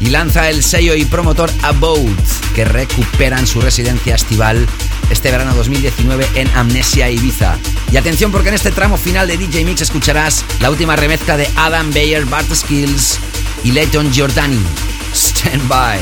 y 0.00 0.06
lanza 0.06 0.50
el 0.50 0.64
sello 0.64 0.96
y 0.96 1.04
promotor 1.04 1.50
Abode, 1.62 2.10
que 2.56 2.64
recuperan 2.64 3.46
su 3.46 3.60
residencia 3.60 4.16
estival 4.16 4.66
este 5.10 5.30
verano 5.30 5.54
2019 5.54 6.26
en 6.34 6.48
Amnesia 6.56 7.08
Ibiza. 7.08 7.56
Y 7.92 7.98
atención 7.98 8.32
porque 8.32 8.48
en 8.48 8.54
este 8.54 8.72
tramo 8.72 8.96
final 8.96 9.28
de 9.28 9.36
DJ 9.36 9.64
Mix 9.64 9.82
escucharás 9.82 10.44
la 10.60 10.70
última 10.70 10.96
remezcla 10.96 11.36
de 11.36 11.48
Adam 11.54 11.92
Bayer, 11.92 12.24
Bart 12.24 12.52
Skills 12.52 13.20
y 13.62 13.70
Leighton 13.70 14.12
Giordani. 14.12 14.60
Stand 15.14 15.68
by. 15.68 16.00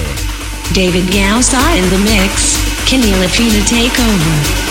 David 0.73 1.11
Gausa 1.13 1.77
in 1.77 1.91
the 1.91 1.99
mix. 1.99 2.57
Kenny 2.87 3.13
Lafina 3.13 3.63
take 3.69 4.01
over. 4.01 4.62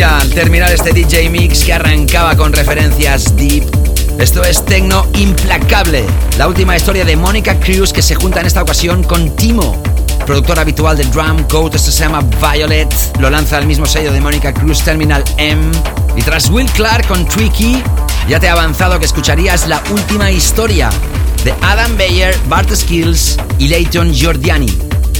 Al 0.00 0.30
terminar 0.30 0.72
este 0.72 0.90
DJ 0.90 1.28
Mix 1.28 1.64
que 1.64 1.74
arrancaba 1.74 2.34
con 2.34 2.50
referencias 2.52 3.36
deep. 3.36 3.64
Esto 4.18 4.42
es 4.42 4.64
Tecno 4.64 5.06
Implacable, 5.18 6.04
la 6.38 6.48
última 6.48 6.74
historia 6.74 7.04
de 7.04 7.14
Mónica 7.14 7.60
Cruz 7.60 7.92
que 7.92 8.00
se 8.00 8.14
junta 8.14 8.40
en 8.40 8.46
esta 8.46 8.62
ocasión 8.62 9.04
con 9.04 9.36
Timo, 9.36 9.80
productor 10.24 10.58
habitual 10.58 10.96
de 10.96 11.04
Drum 11.04 11.42
Code. 11.44 11.76
Esto 11.76 11.90
se 11.90 12.04
llama 12.04 12.22
Violet, 12.40 12.92
lo 13.20 13.28
lanza 13.28 13.58
el 13.58 13.66
mismo 13.66 13.84
sello 13.84 14.12
de 14.12 14.20
Mónica 14.20 14.54
Cruz, 14.54 14.82
Terminal 14.82 15.22
M. 15.36 15.70
Y 16.16 16.22
tras 16.22 16.48
Will 16.48 16.70
Clark 16.70 17.06
con 17.06 17.28
Tricky, 17.28 17.82
ya 18.28 18.40
te 18.40 18.46
he 18.46 18.50
avanzado 18.50 18.98
que 18.98 19.04
escucharías 19.04 19.68
la 19.68 19.82
última 19.90 20.30
historia 20.30 20.88
de 21.44 21.52
Adam 21.60 21.98
Beyer, 21.98 22.34
Bart 22.48 22.74
Skills 22.74 23.36
y 23.58 23.68
Leighton 23.68 24.12
Giordiani. 24.12 24.72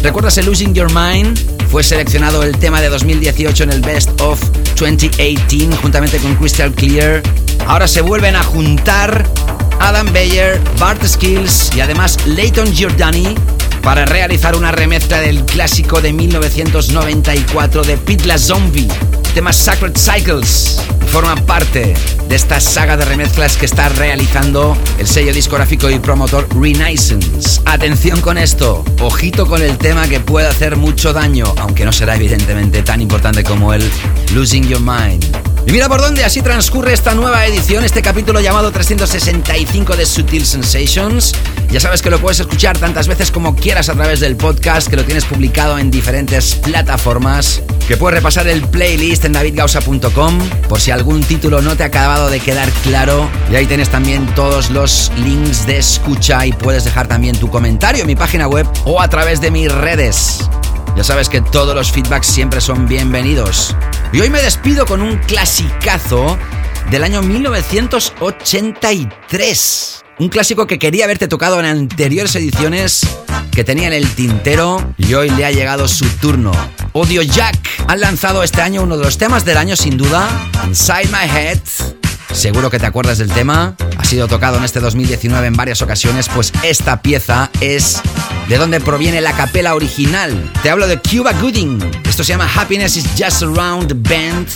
¿Recuerdas 0.02 0.38
el 0.38 0.46
Losing 0.46 0.72
Your 0.72 0.90
Mind? 0.92 1.38
Fue 1.70 1.82
seleccionado 1.82 2.42
el 2.42 2.56
tema 2.58 2.80
de 2.80 2.88
2018 2.88 3.64
en 3.64 3.70
el 3.70 3.80
Best 3.80 4.20
of 4.20 4.40
2018 4.82 5.76
juntamente 5.80 6.18
con 6.18 6.34
Crystal 6.34 6.72
Clear. 6.72 7.22
Ahora 7.68 7.86
se 7.86 8.00
vuelven 8.00 8.34
a 8.34 8.42
juntar 8.42 9.24
Adam 9.78 10.12
Beyer, 10.12 10.60
Bart 10.80 11.04
Skills 11.04 11.70
y 11.76 11.80
además 11.80 12.18
Leighton 12.26 12.72
Giordani 12.74 13.36
para 13.80 14.04
realizar 14.06 14.56
una 14.56 14.72
remezcla 14.72 15.20
del 15.20 15.44
clásico 15.44 16.00
de 16.00 16.12
1994 16.12 17.84
de 17.84 17.96
Pitla 17.96 18.38
Zombie, 18.38 18.88
tema 19.34 19.52
Sacred 19.52 19.96
Cycles. 19.96 20.80
Forma 21.12 21.36
parte 21.36 21.92
de 22.26 22.34
esta 22.34 22.58
saga 22.58 22.96
de 22.96 23.04
remezclas 23.04 23.58
que 23.58 23.66
está 23.66 23.90
realizando 23.90 24.74
el 24.98 25.06
sello 25.06 25.34
discográfico 25.34 25.90
y 25.90 25.98
promotor 25.98 26.48
Renaissance. 26.58 27.60
Atención 27.66 28.22
con 28.22 28.38
esto, 28.38 28.82
ojito 28.98 29.46
con 29.46 29.60
el 29.60 29.76
tema 29.76 30.08
que 30.08 30.20
puede 30.20 30.48
hacer 30.48 30.76
mucho 30.76 31.12
daño, 31.12 31.44
aunque 31.58 31.84
no 31.84 31.92
será 31.92 32.16
evidentemente 32.16 32.82
tan 32.82 33.02
importante 33.02 33.44
como 33.44 33.74
el 33.74 33.86
Losing 34.32 34.66
Your 34.66 34.80
Mind. 34.80 35.51
Y 35.66 35.70
mira 35.70 35.88
por 35.88 36.00
dónde 36.00 36.24
así 36.24 36.42
transcurre 36.42 36.92
esta 36.92 37.14
nueva 37.14 37.46
edición, 37.46 37.84
este 37.84 38.02
capítulo 38.02 38.40
llamado 38.40 38.72
365 38.72 39.96
de 39.96 40.06
Sutil 40.06 40.44
Sensations. 40.44 41.34
Ya 41.70 41.78
sabes 41.78 42.02
que 42.02 42.10
lo 42.10 42.18
puedes 42.18 42.40
escuchar 42.40 42.76
tantas 42.78 43.06
veces 43.06 43.30
como 43.30 43.54
quieras 43.54 43.88
a 43.88 43.94
través 43.94 44.18
del 44.18 44.36
podcast, 44.36 44.88
que 44.88 44.96
lo 44.96 45.04
tienes 45.04 45.24
publicado 45.24 45.78
en 45.78 45.90
diferentes 45.90 46.56
plataformas, 46.56 47.62
que 47.86 47.96
puedes 47.96 48.18
repasar 48.18 48.48
el 48.48 48.62
playlist 48.62 49.24
en 49.24 49.32
davidgausa.com 49.34 50.38
por 50.68 50.80
si 50.80 50.90
algún 50.90 51.22
título 51.22 51.62
no 51.62 51.76
te 51.76 51.84
ha 51.84 51.86
acabado 51.86 52.28
de 52.28 52.40
quedar 52.40 52.68
claro. 52.82 53.30
Y 53.50 53.54
ahí 53.54 53.66
tienes 53.66 53.88
también 53.88 54.26
todos 54.34 54.70
los 54.70 55.12
links 55.16 55.64
de 55.64 55.78
escucha 55.78 56.44
y 56.44 56.52
puedes 56.52 56.84
dejar 56.84 57.06
también 57.06 57.36
tu 57.38 57.48
comentario 57.48 58.02
en 58.02 58.08
mi 58.08 58.16
página 58.16 58.48
web 58.48 58.66
o 58.84 59.00
a 59.00 59.08
través 59.08 59.40
de 59.40 59.52
mis 59.52 59.70
redes. 59.70 60.40
Ya 60.96 61.04
sabes 61.04 61.28
que 61.28 61.40
todos 61.40 61.74
los 61.74 61.90
feedbacks 61.90 62.26
siempre 62.26 62.60
son 62.60 62.86
bienvenidos. 62.86 63.74
Y 64.12 64.20
hoy 64.20 64.28
me 64.28 64.42
despido 64.42 64.84
con 64.84 65.00
un 65.00 65.16
clasicazo 65.18 66.36
del 66.90 67.02
año 67.02 67.22
1983. 67.22 70.04
Un 70.18 70.28
clásico 70.28 70.66
que 70.66 70.78
quería 70.78 71.04
haberte 71.04 71.28
tocado 71.28 71.58
en 71.60 71.66
anteriores 71.66 72.36
ediciones, 72.36 73.06
que 73.50 73.64
tenía 73.64 73.86
en 73.86 73.94
el 73.94 74.06
tintero 74.14 74.92
y 74.98 75.14
hoy 75.14 75.30
le 75.30 75.46
ha 75.46 75.50
llegado 75.50 75.88
su 75.88 76.06
turno. 76.18 76.52
Audio 76.94 77.22
Jack 77.22 77.56
han 77.88 78.00
lanzado 78.00 78.42
este 78.42 78.60
año 78.60 78.82
uno 78.82 78.98
de 78.98 79.04
los 79.04 79.16
temas 79.16 79.46
del 79.46 79.56
año 79.56 79.76
sin 79.76 79.96
duda, 79.96 80.28
Inside 80.66 81.08
My 81.08 81.30
Head. 81.30 82.01
Seguro 82.32 82.70
que 82.70 82.78
te 82.78 82.86
acuerdas 82.86 83.18
del 83.18 83.30
tema, 83.30 83.74
ha 83.98 84.04
sido 84.04 84.26
tocado 84.26 84.56
en 84.56 84.64
este 84.64 84.80
2019 84.80 85.46
en 85.46 85.54
varias 85.54 85.82
ocasiones, 85.82 86.28
pues 86.28 86.52
esta 86.62 87.02
pieza 87.02 87.50
es 87.60 88.00
de 88.48 88.56
donde 88.56 88.80
proviene 88.80 89.20
la 89.20 89.32
capela 89.32 89.74
original. 89.74 90.50
Te 90.62 90.70
hablo 90.70 90.86
de 90.86 90.98
Cuba 90.98 91.32
Gooding. 91.34 91.78
Esto 92.04 92.24
se 92.24 92.32
llama 92.32 92.50
Happiness 92.54 92.96
is 92.96 93.06
Just 93.18 93.42
Around 93.42 93.88
the 93.88 93.94
Bend. 93.94 94.48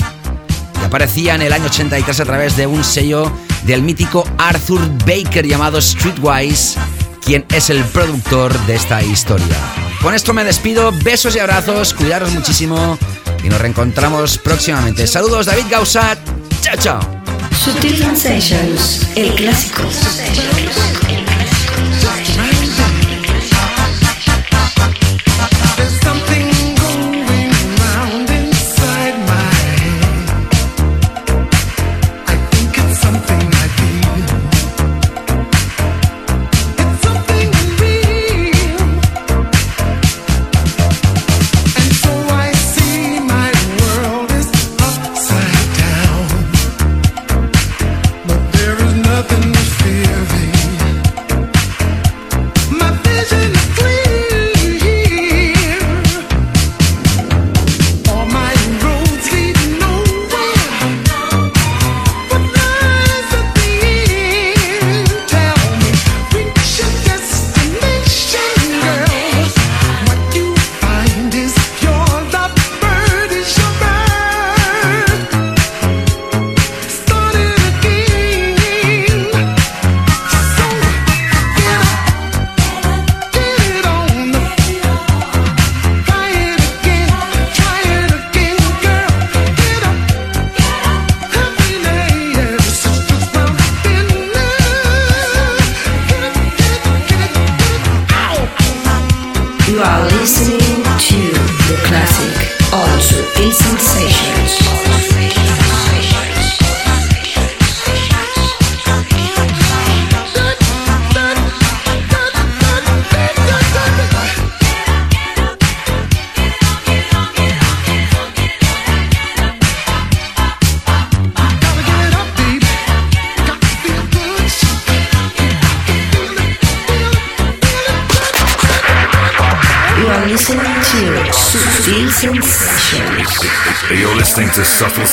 Y 0.80 0.84
aparecía 0.84 1.34
en 1.34 1.42
el 1.42 1.52
año 1.52 1.66
83 1.66 2.20
a 2.20 2.24
través 2.24 2.56
de 2.56 2.66
un 2.66 2.82
sello 2.82 3.30
del 3.64 3.82
mítico 3.82 4.24
Arthur 4.38 4.80
Baker 5.06 5.46
llamado 5.46 5.80
Streetwise, 5.80 6.76
quien 7.24 7.44
es 7.50 7.70
el 7.70 7.84
productor 7.84 8.58
de 8.66 8.74
esta 8.74 9.02
historia. 9.02 9.56
Con 10.02 10.14
esto 10.14 10.32
me 10.32 10.44
despido, 10.44 10.92
besos 11.02 11.36
y 11.36 11.38
abrazos, 11.38 11.94
cuidaros 11.94 12.32
muchísimo 12.32 12.98
y 13.44 13.48
nos 13.48 13.60
reencontramos 13.60 14.38
próximamente. 14.38 15.06
Saludos 15.06 15.46
David 15.46 15.64
Gausat, 15.70 16.18
chao 16.62 16.76
chao. 16.78 17.15
Sutil 17.56 17.96
Sensations, 17.96 19.08
el 19.16 19.34
clásico. 19.34 19.82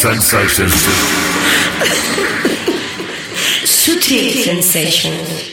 Sensations. 0.04 0.74
Sutil 3.64 4.44
Sensations. 4.44 5.53